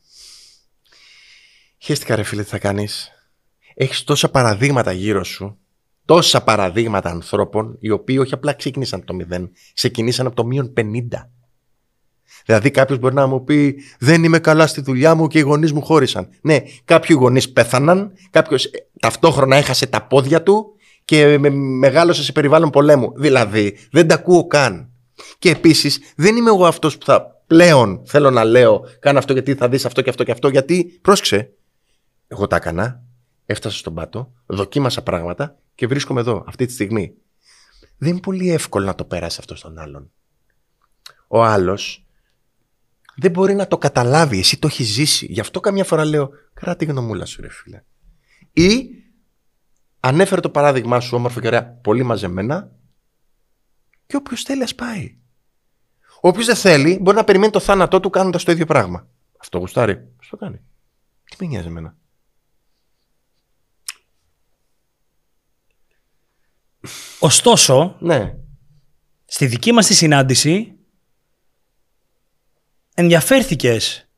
[1.78, 3.12] Χαίστηκα ρε φίλε τι θα κάνεις.
[3.74, 5.58] Έχεις τόσα παραδείγματα γύρω σου.
[6.06, 10.74] Τόσα παραδείγματα ανθρώπων οι οποίοι όχι απλά ξεκίνησαν από το μηδέν, ξεκινήσαν από το μείον
[10.78, 10.82] 50.
[12.46, 15.72] Δηλαδή, κάποιος μπορεί να μου πει: Δεν είμαι καλά στη δουλειά μου και οι γονείς
[15.72, 16.30] μου χώρισαν.
[16.42, 22.70] Ναι, κάποιοι γονείς πέθαναν, κάποιος ταυτόχρονα έχασε τα πόδια του και με, μεγάλωσε σε περιβάλλον
[22.70, 23.14] πολέμου.
[23.16, 24.92] Δηλαδή, δεν τα ακούω καν.
[25.40, 29.56] Και επίσης, δεν είμαι εγώ αυτός που θα πλέον θέλω να λέω: Κάνω αυτό γιατί
[29.56, 30.48] θα δεις αυτό και αυτό και αυτό.
[30.48, 31.54] Γιατί, πρόσεξε,
[32.28, 33.04] εγώ τα έκανα,
[33.46, 37.14] έφτασα στον πάτο, δοκίμασα πράγματα και βρίσκομαι εδώ, αυτή τη στιγμή.
[37.98, 40.12] Δεν είναι πολύ εύκολο να το περάσει αυτό στον άλλον.
[41.28, 42.06] Ο άλλος
[43.16, 44.40] δεν μπορεί να το καταλάβει.
[44.40, 45.26] Εσύ το έχεις ζήσει.
[45.26, 47.84] Γι' αυτό καμιά φορά λέω, κράτη τη γνωμούλα σου, ρε φίλε.
[48.54, 48.90] Ή
[50.00, 52.72] ανέφερε το παράδειγμά σου, όμορφο και ωραία, πολύ μαζεμένα,
[54.06, 55.18] και όποιος θέλει, ας πάει.
[56.22, 59.08] Όποιο δεν θέλει, μπορεί να περιμένει το θάνατό του κάνοντας το ίδιο πράγμα.
[59.40, 59.94] Αυτό γουστάρει.
[59.94, 60.58] Α το κάνει;
[61.30, 61.96] Τι με νοιάζει εμένα;
[67.20, 68.36] Ωστόσο, Ναι.
[69.26, 70.74] στη δική μας τη συνάντηση
[72.96, 74.10] ενδιαφέρθηκες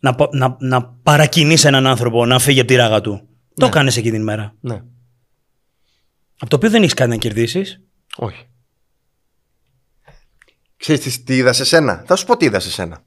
[0.00, 3.28] να, πα- να, να παρακινείς έναν άνθρωπο να φύγει από τη ράγα του.
[3.54, 4.54] Το έκανες εκείνη την μέρα.
[4.60, 4.74] Ναι.
[6.38, 7.80] Από το οποίο δεν έχεις κάτι να κερδίσεις.
[8.16, 8.46] Όχι.
[10.80, 13.02] Ξέρεις τι, τι είδα σε σένα; Θα σου πω τι είδα σε σένα.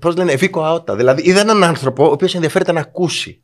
[0.00, 0.96] Πώς λένε, ευήκο αότα.
[0.96, 3.42] Δηλαδή, είδα έναν άνθρωπο ο οποίος ενδιαφέρεται να ακούσει.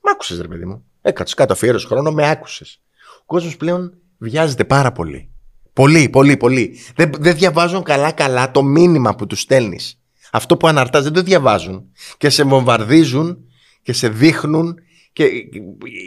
[0.00, 0.84] Μ' άκουσες, ρε παιδί μου.
[1.02, 2.80] Έκατσε κάτω, αφιέρωσες χρόνο, με άκουσες.
[3.20, 5.30] Ο κόσμος πλέον βιάζεται πάρα πολύ.
[5.72, 6.78] Πολύ, πολύ, πολύ.
[6.94, 10.00] Δεν, δεν διαβάζουν καλά-καλά το μήνυμα που τους στέλνεις.
[10.32, 11.84] Αυτό που αναρτάς δεν το διαβάζουν.
[12.16, 13.38] Και σε βομβαρδίζουν
[13.82, 14.78] και σε δείχνουν
[15.12, 15.24] και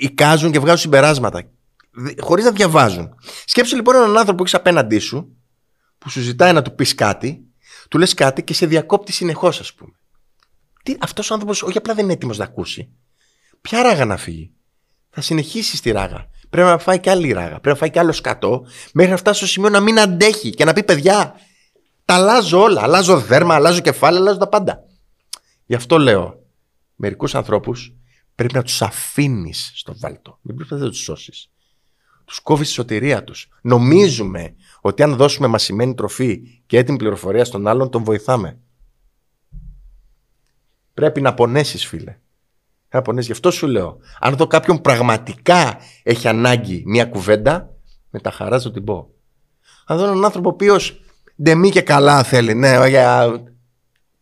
[0.02, 1.50] εικάζουν και βγάζουν συμπεράσματα.
[2.20, 3.16] Χωρίς να διαβάζουν.
[3.46, 5.35] Σκέψου λοιπόν έναν άνθρωπο που έχεις απέναντί σου,
[5.98, 7.46] που σου ζητάει να του πεις κάτι,
[7.90, 9.92] του λες κάτι και σε διακόπτει συνεχώς, ας πούμε.
[11.00, 12.90] Αυτός ο άνθρωπος όχι απλά δεν είναι έτοιμος να ακούσει.
[13.62, 14.52] Ποια ράγα να φύγει;
[15.10, 16.30] Θα συνεχίσει τη ράγα.
[16.50, 17.50] Πρέπει να φάει και άλλη ράγα.
[17.50, 20.66] Πρέπει να φάει και άλλο σκατό, μέχρι να φτάσει στο σημείο να μην αντέχει και
[20.66, 21.36] να πει: Παιδιά,
[22.06, 22.82] τα αλλάζω όλα.
[22.82, 24.84] Αλλάζω δέρμα, αλλάζω κεφάλαια, αλλάζω τα πάντα.
[25.66, 26.44] Γι' αυτό λέω:
[26.96, 27.94] Μερικούς ανθρώπους
[28.36, 30.40] πρέπει να τους αφήνεις στο βάλτο.
[30.42, 31.50] Δεν πρέπει να τους σώσεις.
[32.26, 33.48] Τους κόβεις τη σωτηρία τους.
[33.62, 34.56] Νομίζουμε
[34.86, 38.60] ότι αν δώσουμε μασημένη τροφή και έτοιμη πληροφορία στον άλλον, τον βοηθάμε.
[40.94, 42.18] Πρέπει να πονέσεις, φίλε.
[42.90, 43.26] Να πονέσεις.
[43.26, 43.98] Γι' αυτό σου λέω.
[44.20, 47.74] Αν δω κάποιον πραγματικά έχει ανάγκη μια κουβέντα,
[48.10, 49.10] μετά χαράς θα την πω.
[49.86, 51.02] Αν δω έναν άνθρωπο ο οποίος
[51.42, 53.26] ντεμέκ και καλά θέλει, ναι, για.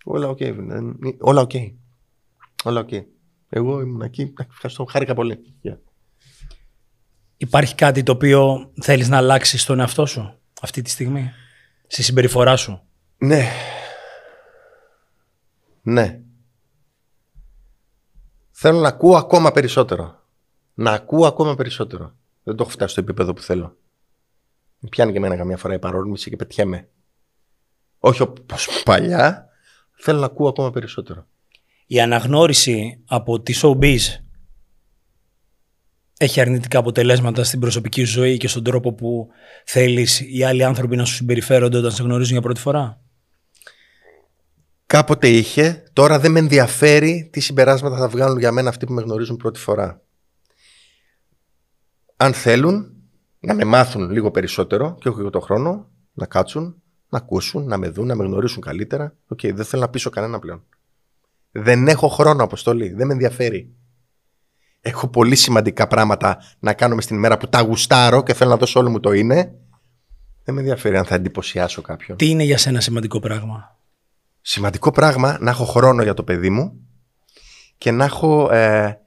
[0.04, 0.38] Όλα OK.
[0.40, 0.56] Okay,
[1.20, 1.52] όλα OK.
[1.54, 1.74] Okay.
[2.64, 2.88] Όλα OK.
[2.92, 3.04] Okay.
[3.50, 4.34] Εγώ ήμουν εκεί.
[4.50, 4.86] Ευχαριστώ.
[4.86, 5.40] Χάρηκα πολύ.
[5.64, 5.78] Yeah.
[7.38, 11.32] Υπάρχει κάτι το οποίο θέλεις να αλλάξεις στον εαυτό σου; Αυτή τη στιγμή,
[11.88, 12.82] στη συμπεριφορά σου;
[13.18, 13.52] Ναι.
[15.82, 16.20] Ναι.
[18.52, 20.22] Θέλω να ακούω ακόμα περισσότερο.
[20.74, 22.16] Να ακούω ακόμα περισσότερο.
[22.44, 23.78] Δεν το έχω φτάσει στο επίπεδο που θέλω.
[24.80, 26.90] Με πιάνει και εμένα καμιά φορά η παρόρμηση και πετιέμαι.
[28.00, 29.48] Όχι όπως παλιά.
[29.94, 31.28] Θέλω να ακούω ακόμα περισσότερο.
[31.88, 34.00] Η αναγνώριση από τη showbiz
[36.24, 39.28] έχει αρνητικά αποτελέσματα στην προσωπική σου ζωή και στον τρόπο που
[39.66, 43.02] θέλεις οι άλλοι άνθρωποι να σου συμπεριφέρονται όταν σε γνωρίζουν για πρώτη φορά;
[44.86, 49.02] Κάποτε είχε, τώρα δεν με ενδιαφέρει τι συμπεράσματα θα βγάλουν για μένα αυτοί που με
[49.02, 50.02] γνωρίζουν πρώτη φορά.
[52.18, 52.94] Αν θέλουν
[53.40, 57.78] να με μάθουν λίγο περισσότερο και όχι για το χρόνο, να κάτσουν, να ακούσουν, να
[57.78, 59.16] με δουν, να με γνωρίσουν καλύτερα.
[59.28, 60.64] OK, okay, δεν θέλω να πείσω κανένα πλέον.
[61.52, 63.74] Δεν έχω χρόνο Αποστόλη, δεν με ενδιαφέρει.
[64.86, 68.80] Έχω πολύ σημαντικά πράγματα να κάνω στην ημέρα που τα γουστάρω και θέλω να δώσω
[68.80, 69.54] όλο μου το είναι.
[70.44, 72.18] Δεν με ενδιαφέρει αν θα εντυπωσιάσω κάποιον.
[72.18, 73.78] Τι είναι για σένα σημαντικό πράγμα;
[74.42, 76.74] Σημαντικό πράγμα να έχω χρόνο για το παιδί μου
[77.78, 79.00] και να έχω ε,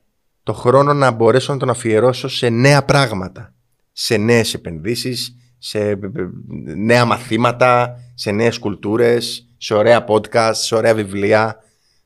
[0.43, 3.55] το χρόνο να μπορέσω να τον αφιερώσω σε νέα πράγματα.
[3.93, 5.99] Σε νέες επενδύσεις, σε
[6.77, 11.57] νέα μαθήματα, σε νέες κουλτούρες, σε ωραία podcast, σε ωραία βιβλία.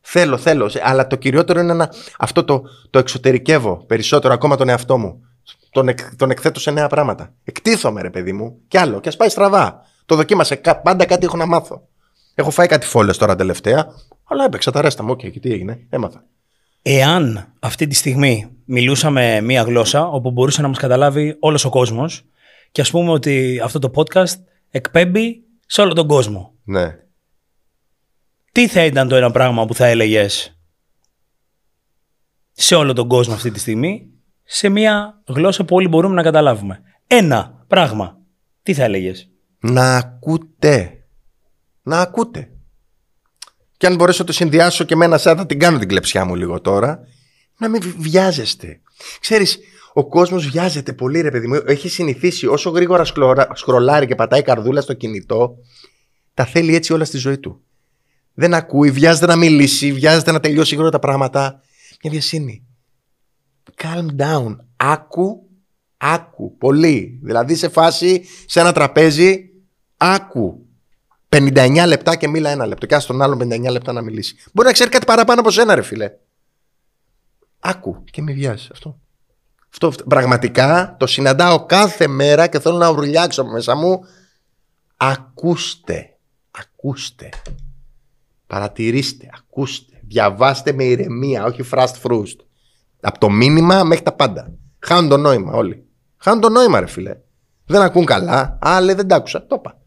[0.01, 0.71] Θέλω, θέλω.
[0.83, 5.25] Αλλά το κυριότερο είναι να αυτό το, το εξωτερικεύω περισσότερο ακόμα τον εαυτό μου.
[5.71, 7.35] Τον, εκ, τον εκθέτω σε νέα πράγματα.
[7.45, 9.01] Εκτίθεμαι, ρε παιδί μου, κι άλλο.
[9.01, 9.83] Και ας πάει στραβά.
[10.07, 10.61] Το δοκίμασε.
[10.83, 11.89] Πάντα κάτι έχω να μάθω.
[12.35, 13.87] Έχω φάει κάτι φόλες τώρα τελευταία,
[14.25, 15.11] αλλά έπαιξα τα ρέστα μου.
[15.11, 15.87] OK, okay, και τι έγινε.
[15.91, 16.25] Έμαθα.
[16.83, 22.25] Εάν αυτή τη στιγμή μιλούσαμε μία γλώσσα όπου μπορούσε να μας καταλάβει όλος ο κόσμος
[22.73, 24.39] και ας πούμε ότι αυτό το podcast
[24.71, 26.53] εκπέμπει σε όλο τον κόσμο.
[26.65, 26.99] Ναι.
[28.61, 30.59] Τι θα ήταν το ένα πράγμα που θα έλεγες
[32.53, 34.07] σε όλο τον κόσμο αυτή τη στιγμή
[34.45, 36.81] σε μια γλώσσα που όλοι μπορούμε να καταλάβουμε.
[37.07, 38.17] Ένα πράγμα.
[38.63, 39.29] Τι θα έλεγες;
[39.61, 41.07] Να ακούτε.
[41.83, 42.51] Να ακούτε.
[43.77, 46.25] Και αν μπορέσω να το συνδυάσω και με ένα σαν θα την κάνω την κλεψιά
[46.25, 47.01] μου λίγο τώρα.
[47.59, 48.81] Να μην βιάζεστε.
[49.21, 49.59] Ξέρεις,
[49.93, 51.61] ο κόσμος βιάζεται πολύ ρε παιδί μου.
[51.67, 53.05] Έχει συνηθίσει όσο γρήγορα
[53.53, 55.57] σκρολάρει και πατάει καρδούλα στο κινητό.
[56.35, 57.65] Τα θέλει έτσι όλα στη ζωή του.
[58.35, 61.61] Δεν ακούει, βιάζεται να μιλήσει, βιάζεται να τελειώσει γρήγορα τα πράγματα.
[62.03, 62.67] Μια βιασύνη.
[63.83, 64.57] Calm down.
[64.77, 65.49] Άκου,
[65.97, 66.57] άκου.
[66.59, 67.21] Πολύ.
[67.23, 69.51] Δηλαδή σε φάση, σε ένα τραπέζι,
[69.97, 70.67] άκου.
[71.29, 72.87] 59 λεπτά και μίλα ένα λεπτό.
[72.87, 74.37] Και ας τον άλλον 59 λεπτά να μιλήσει.
[74.53, 76.11] Μπορεί να ξέρει κάτι παραπάνω από σένα, ρε φίλε.
[77.61, 79.01] Άκου και με βιάζει αυτό.
[79.73, 84.01] Αυτό πραγματικά το συναντάω κάθε μέρα και θέλω να ουρλιάξω μέσα μου.
[84.97, 86.17] Ακούστε.
[86.51, 87.29] Ακούστε.
[88.51, 89.29] Παρατηρήστε.
[89.33, 90.01] Ακούστε.
[90.03, 92.37] Διαβάστε με ηρεμία, όχι fast frust.
[93.01, 94.53] Από το μήνυμα μέχρι τα πάντα.
[94.79, 95.85] Χάνουν το νόημα όλοι.
[96.17, 97.17] Χάνουν το νόημα, ρε φίλε.
[97.67, 98.59] Δεν ακούν καλά.
[98.61, 99.47] Α, δεν τα άκουσα.
[99.47, 99.79] Το είπα.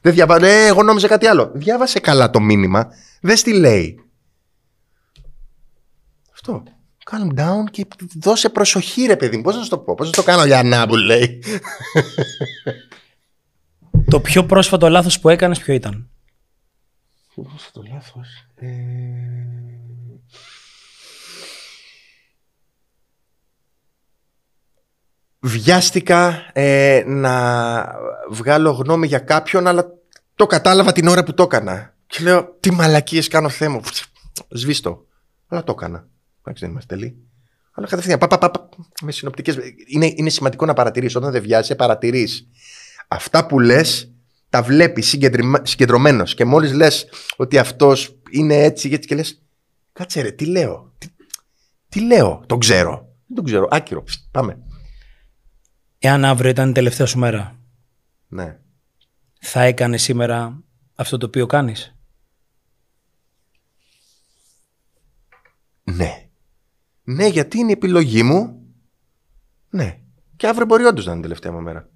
[0.00, 0.46] Δεν διαβάζω.
[0.46, 1.50] Ε, εγώ νόμιζα κάτι άλλο.
[1.54, 2.88] Διάβασε καλά το μήνυμα.
[3.20, 4.00] Δεν τι λέει.
[6.32, 6.62] Αυτό.
[7.10, 7.86] Calm down και
[8.20, 9.42] δώσε προσοχή, ρε παιδί μου.
[9.42, 11.42] Πώς να σου το πω, Πώς να το κάνω για να που λέει.
[14.10, 16.11] Το πιο πρόσφατο λάθος που έκανες, ποιο ήταν;
[17.34, 18.68] Το πρόσφατο λάθος; Ε...
[25.44, 27.94] Βιάστηκα ε, να
[28.30, 29.92] βγάλω γνώμη για κάποιον, αλλά
[30.34, 31.94] το κατάλαβα την ώρα που το έκανα.
[32.06, 33.80] Και λέω, τι μαλακίες κάνω θέμα.
[34.48, 35.06] Σβήστο.
[35.46, 36.08] Αλλά το έκανα.
[36.40, 37.16] Εντάξει, δεν είμαστε τελείοι.
[37.72, 38.68] Αλλά κατευθείαν, πα, πα, πα,
[39.02, 39.58] με συνοπτικές...
[39.86, 41.16] Είναι, είναι σημαντικό να παρατηρείς.
[41.16, 42.48] Όταν δεν βιάζεσαι, παρατηρείς.
[43.08, 44.11] Αυτά που λες,
[44.52, 45.18] τα βλέπεις
[45.62, 46.34] συγκεντρωμένος.
[46.34, 49.42] Και μόλις λες ότι αυτός είναι έτσι, έτσι και λες,
[49.92, 50.92] κάτσε ρε, τι λέω.
[50.98, 51.08] Τι,
[51.88, 53.14] τι λέω, τον ξέρω.
[53.26, 54.04] Δεν τον ξέρω, άκυρο.
[54.30, 54.58] Πάμε.
[55.98, 57.58] Εάν αύριο ήταν η τελευταία σου μέρα,
[58.28, 58.58] ναι.
[59.40, 60.62] θα έκανε σήμερα
[60.94, 61.96] αυτό το οποίο κάνεις;
[65.82, 66.28] Ναι.
[67.02, 68.66] Ναι, γιατί είναι η επιλογή μου;
[69.70, 69.98] Ναι.
[70.36, 71.91] Και αύριο μπορεί όντως να είναι η τελευταία μου μέρα.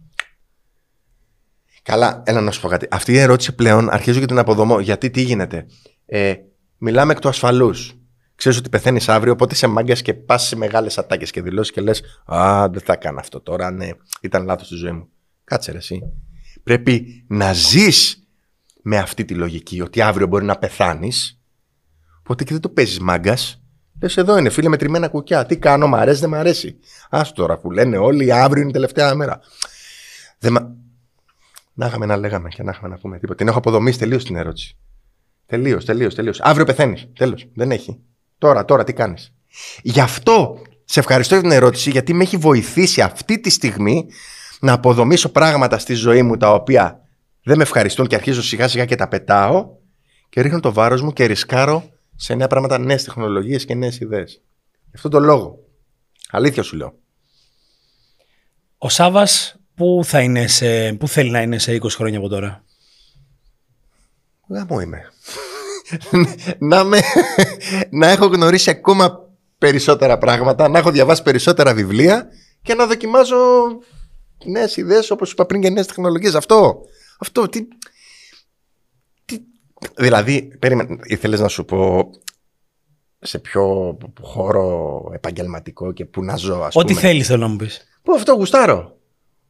[1.86, 2.86] Καλά, έλα να σου πω κάτι.
[2.90, 4.80] Αυτή η ερώτηση πλέον αρχίζω και την αποδομώ.
[4.80, 5.66] Γιατί τι γίνεται;
[6.06, 6.34] Ε,
[6.78, 7.94] μιλάμε εκ του ασφαλούς.
[8.34, 11.80] Ξέρεις ότι πεθαίνεις αύριο, οπότε σε μάγκας και πας σε μεγάλες ατάκες και δηλώσεις και
[11.80, 13.70] λες: Α, δεν θα κάνω αυτό τώρα.
[13.70, 13.88] Ναι,
[14.20, 15.08] ήταν λάθος στη ζωή μου.
[15.44, 16.02] Κάτσε ρε, εσύ.
[16.62, 18.26] Πρέπει να ζεις
[18.82, 21.40] με αυτή τη λογική ότι αύριο μπορεί να πεθάνεις.
[22.18, 23.62] Οπότε και δεν το παίζεις μάγκας.
[24.02, 25.46] Λες εδώ είναι, φίλε, με τριμμένα κουκιά.
[25.46, 26.78] Τι κάνω, μ' αρέσει, δεν μ' αρέσει.
[27.10, 29.40] Α τώρα που λένε όλοι, αύριο είναι η τελευταία μέρα.
[30.38, 30.84] Δεν μα...
[31.78, 33.34] Να είχαμε να λέγαμε και να είχαμε να πούμε τίποτα.
[33.34, 34.76] Την έχω αποδομήσει τελείως την ερώτηση.
[35.46, 36.40] Τελείως, τελείως, τελείως.
[36.40, 37.08] Αύριο πεθαίνεις.
[37.12, 37.48] Τέλος.
[37.54, 38.00] Δεν έχει.
[38.38, 39.32] Τώρα, τώρα τι κάνεις.
[39.82, 44.06] Γι' αυτό σε ευχαριστώ για την ερώτηση, γιατί με έχει βοηθήσει αυτή τη στιγμή
[44.60, 47.00] να αποδομήσω πράγματα στη ζωή μου τα οποία
[47.42, 49.68] δεν με ευχαριστούν και αρχίζω σιγά σιγά και τα πετάω
[50.28, 54.42] και ρίχνω το βάρος μου και ρισκάρω σε νέα πράγματα, νέες τεχνολογίες και νέες ιδέες.
[54.84, 55.58] Γι' αυτόν τον λόγο.
[56.30, 56.94] Αλήθεια σου λέω.
[58.78, 59.26] Ο Σάβα,
[59.76, 62.64] πού, θα είναι σε, πού θέλει να είναι σε 20 χρόνια από τώρα;
[64.48, 65.12] Γάμο είμαι.
[66.58, 67.00] να, με,
[67.90, 72.28] να έχω γνωρίσει ακόμα περισσότερα πράγματα, να έχω διαβάσει περισσότερα βιβλία
[72.62, 73.36] και να δοκιμάζω
[74.44, 76.34] νέες ιδέες όπως είπα πριν και νέες τεχνολογίες.
[76.34, 76.80] Αυτό,
[77.18, 77.68] αυτό, τι,
[79.96, 82.10] Δηλαδή, περίμενε, ήθελες να σου πω
[83.18, 87.86] σε ποιο χώρο επαγγελματικό και πού να ζω, ας Ό,τι θέλεις θέλω να μου πεις.
[88.02, 88.95] Πού αυτό γουστάρω.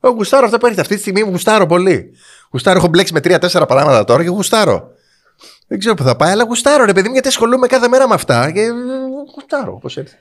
[0.07, 2.11] Εγώ γουστάρω αυτό που έρχεται αυτή τη στιγμή, γουστάρω πολύ.
[2.51, 4.89] Γουστάρω, έχω μπλέξει με τρία-τέσσερα πράγματα τώρα και γουστάρω.
[5.67, 8.15] Δεν ξέρω που θα πάει, αλλά γουστάρω ρε παιδί μου, γιατί ασχολούμαι κάθε μέρα με
[8.15, 8.61] αυτά και
[9.35, 10.17] γουστάρω όπως έρθει.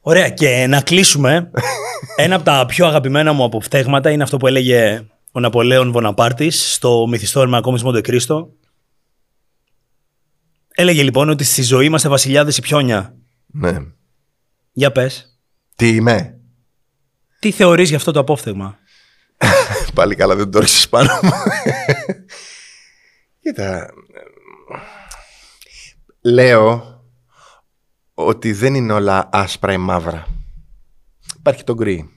[0.00, 1.50] Ωραία, και να κλείσουμε.
[2.16, 7.06] Ένα από τα πιο αγαπημένα μου αποφθέγματα είναι αυτό που έλεγε ο Ναπολέον Βοναπάρτης στο
[7.08, 8.52] μυθιστόρημα ακόμη Μοντεκρίστο.
[10.74, 13.14] Έλεγε λοιπόν ότι στη ζωή είμαστε βασιλιάδες ή πιόνια.
[13.46, 13.76] Ναι.
[14.72, 15.38] Για πες.
[15.76, 16.38] Τι είμαι.
[17.38, 18.78] Τι θεωρείς για αυτό το απόφθεγμα.
[19.94, 21.30] Πάλι καλά, δεν το ρίξεις πάνω μου.
[23.40, 23.90] Κοίτα.
[26.20, 26.98] Λέω
[28.14, 30.26] ότι δεν είναι όλα άσπρα ή μαύρα.
[31.38, 32.10] Υπάρχει το γκρι.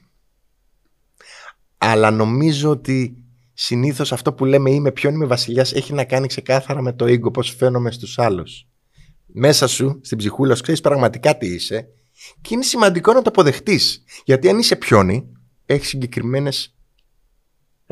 [1.77, 6.81] Αλλά νομίζω ότι συνήθως αυτό που λέμε είμαι ποιον είμαι βασιλιάς έχει να κάνει ξεκάθαρα
[6.81, 8.67] με το ego, πώς φαίνομαι στους άλλους.
[9.25, 11.87] Μέσα σου, στην ψυχούλα σου, ξέρεις πραγματικά τι είσαι
[12.41, 14.03] και είναι σημαντικό να το αποδεχτείς.
[14.25, 15.31] Γιατί αν είσαι πιόνι,
[15.65, 16.72] έχεις συγκεκριμένες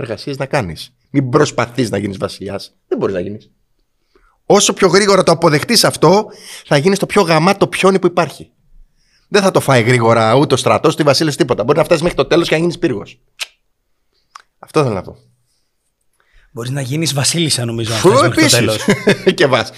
[0.02, 0.94] εργασίες να κάνεις.
[1.10, 2.76] Μην προσπαθείς να γίνεις βασιλιάς.
[2.88, 3.52] Δεν μπορείς να γίνεις.
[4.46, 6.26] Όσο πιο γρήγορα το αποδεχτείς αυτό,
[6.66, 8.52] θα γίνεις το πιο γαμάτο πιόνι που υπάρχει.
[9.28, 11.64] Δεν θα το φάει γρήγορα ούτε ο στρατός, ούτε Βασίλη τίποτα.
[11.64, 13.20] Μπορεί να φτάσεις μέχρι το τέλος και να γίνεις πύργος.
[14.60, 15.18] Αυτό θέλω να πω.
[16.52, 18.58] Μπορείς να γίνεις Βασίλισσα, νομίζω, αν Φου, θες μέχρι το επίσης.
[18.58, 18.86] τέλος.
[19.38, 19.72] και βάς.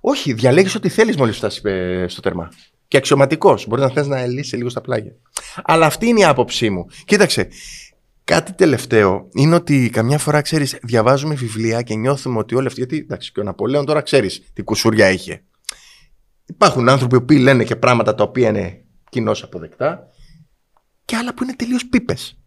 [0.00, 2.48] Όχι, διαλέγεις ό,τι θέλεις μόλις φτάσεις ε, στο τερμά.
[2.88, 3.66] Και αξιωματικός.
[3.66, 5.12] Μπορεί να θες να λύσεις λίγο στα πλάγια.
[5.62, 6.86] Αλλά αυτή είναι η άποψή μου.
[7.04, 7.48] Κοίταξε.
[8.28, 12.78] Κάτι τελευταίο είναι ότι καμιά φορά ξέρεις, διαβάζουμε βιβλία και νιώθουμε ότι όλοι αυτοί.
[12.78, 15.42] Γιατί εντάξει, και ο Ναπολέον τώρα ξέρεις τι κουσούρια είχε.
[16.46, 20.08] Υπάρχουν άνθρωποι που λένε και πράγματα τα οποία είναι κοινώς αποδεκτά
[21.04, 22.38] και άλλα που είναι τελείως πίπες.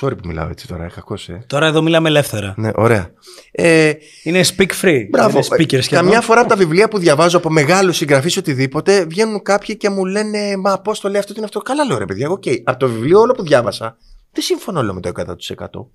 [0.00, 1.38] Sorry που μιλάω έτσι τώρα, κακό ε.
[1.46, 2.54] Τώρα εδώ μιλάμε ελεύθερα.
[2.56, 3.10] Ναι, ωραία.
[3.50, 5.06] Ε, Είναι speak free.
[5.10, 5.38] Μπράβο.
[5.38, 6.04] Είναι speaker σχεδόν.
[6.04, 10.04] Καμιά φορά από τα βιβλία που διαβάζω από μεγάλους συγγραφείς οτιδήποτε, βγαίνουν κάποιοι και μου
[10.04, 12.30] λένε Μα πώς το λέει αυτό, τι είναι αυτό; Καλά, λέω ρε παιδιά.
[12.30, 12.44] Οκ.
[12.64, 13.96] Από το βιβλίο όλο που διάβασα,
[14.32, 15.26] δεν συμφωνώ λέω με το 100%.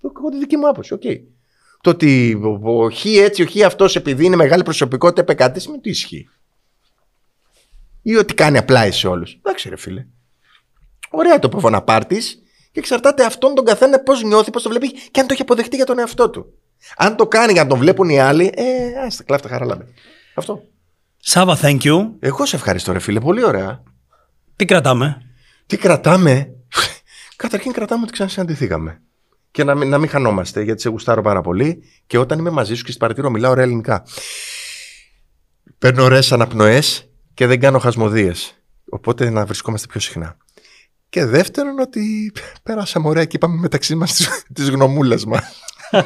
[0.01, 0.93] Εγώ τη δική μου άποψη.
[0.93, 1.01] Οκ.
[1.81, 5.51] Το ότι ο, ο Χ έτσι, ο Χ αυτός επειδή είναι μεγάλη προσωπικότητα, είπε κάτι,
[5.51, 6.29] δεν σημαίνει ότι ισχύει.
[8.01, 9.33] Ή ότι κάνει απλά σε όλους.
[9.33, 10.05] Εντάξει, ρε φίλε.
[11.09, 12.17] Ωραία το Ποβοναπάρτη
[12.71, 15.75] και εξαρτάται αυτόν τον καθένα πώς νιώθει, πώς το βλέπει και αν το έχει αποδεχτεί
[15.75, 16.53] για τον εαυτό του.
[16.97, 19.86] Αν το κάνει για να τον βλέπουν οι άλλοι, ε, άστα κλάφτα χαράλαμπε.
[20.36, 20.63] Αυτό.
[21.17, 22.09] Σάβα, thank you.
[22.19, 23.19] Εγώ σε ευχαριστώ, ρε φίλε.
[23.19, 23.83] Πολύ ωραία.
[24.55, 25.21] Τι κρατάμε;
[25.65, 26.55] Τι κρατάμε;
[27.46, 29.02] Καταρχήν κρατάμε ότι ξανασυναντηθήκαμε.
[29.52, 31.84] Και να μην, να μην χανόμαστε, γιατί σε γουστάρω πάρα πολύ.
[32.08, 34.04] Και όταν είμαι μαζί σου και στην παρατηρώ, μιλάω ωραία ελληνικά.
[35.78, 38.32] Παίρνω ωραίες αναπνοές και δεν κάνω χασμοδίε.
[38.89, 40.38] Οπότε να βρισκόμαστε πιο συχνά.
[41.10, 42.32] Και δεύτερον, ότι
[42.64, 45.43] πέρασαμε ωραία και είπαμε μεταξύ μας τις γνωμούλες μας.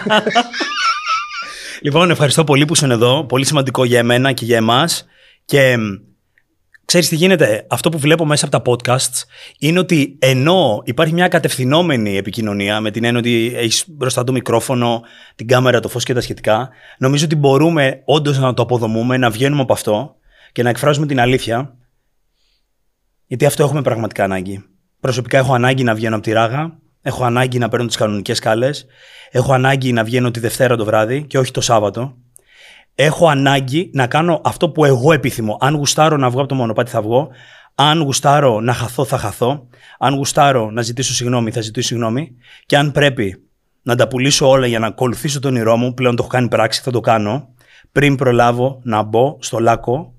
[1.82, 3.26] Λοιπόν, ευχαριστώ πολύ που είσαι εδώ.
[3.26, 5.06] Πολύ σημαντικό για εμένα και για εμάς.
[5.46, 6.09] Και μ,
[6.90, 9.24] ξέρεις τι γίνεται; Αυτό που βλέπω μέσα από τα podcasts
[9.60, 15.02] είναι ότι ενώ υπάρχει μια κατευθυνόμενη επικοινωνία με την έννοια ότι έχεις μπροστά το μικρόφωνο,
[15.36, 19.30] την κάμερα, το φως και τα σχετικά, νομίζω ότι μπορούμε όντως να το αποδομούμε, να
[19.30, 20.16] βγαίνουμε από αυτό
[20.52, 21.78] και να εκφράζουμε την αλήθεια.
[23.28, 24.64] Γιατί αυτό έχουμε πραγματικά ανάγκη.
[25.00, 28.86] Προσωπικά έχω ανάγκη να βγαίνω από τη ράγα, έχω ανάγκη να παίρνω τις κανονικές σκάλες,
[29.32, 32.18] έχω ανάγκη να βγαίνω τη Δευτέρα το βράδυ και όχι το Σάββατο.
[32.96, 35.58] Έχω ανάγκη να κάνω αυτό που εγώ επιθυμώ.
[35.60, 37.28] Αν γουστάρω να βγω από το μονοπάτι, θα βγω.
[37.76, 39.68] Αν γουστάρω να χαθώ, θα χαθώ.
[40.00, 42.32] Αν γουστάρω να ζητήσω συγγνώμη, θα ζητήσω συγγνώμη.
[42.66, 43.44] Και αν πρέπει
[43.82, 46.82] να τα πουλήσω όλα για να ακολουθήσω τον όνειρό μου, πλέον το έχω κάνει πράξη,
[46.82, 47.48] θα το κάνω.
[47.92, 50.14] Πριν προλάβω να μπω στο λάκκο,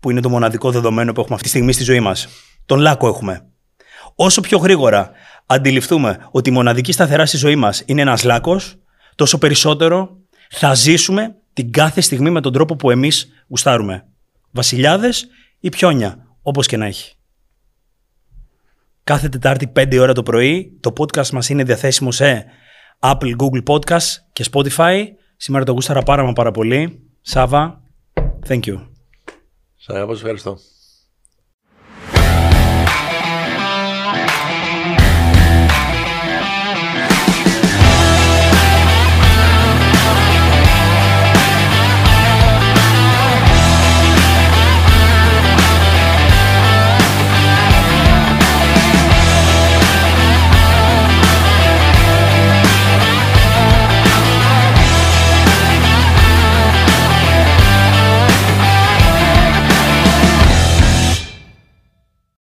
[0.00, 2.28] που είναι το μοναδικό δεδομένο που έχουμε αυτή τη στιγμή στη ζωή μας.
[2.66, 3.46] Τον λάκκο έχουμε.
[4.14, 5.10] Όσο πιο γρήγορα
[5.46, 8.76] αντιληφθούμε ότι η μοναδική σταθερά στη ζωή μας είναι ένας λάκκος,
[9.14, 10.16] τόσο περισσότερο
[10.50, 14.06] θα ζήσουμε την κάθε στιγμή με τον τρόπο που εμείς γουστάρουμε.
[14.50, 15.26] Βασιλιάδες
[15.60, 17.14] ή πιόνια, όπως και να έχει.
[19.04, 22.44] Κάθε Τετάρτη 5 ώρα το πρωί το podcast μας είναι διαθέσιμο σε
[22.98, 25.04] Apple, Google Podcast και Spotify.
[25.36, 27.08] Σήμερα το γούσταρα πάρα μα πάρα πολύ.
[27.20, 27.82] Σάβα,
[28.48, 28.88] thank you.
[29.76, 30.58] Σας ευχαριστώ.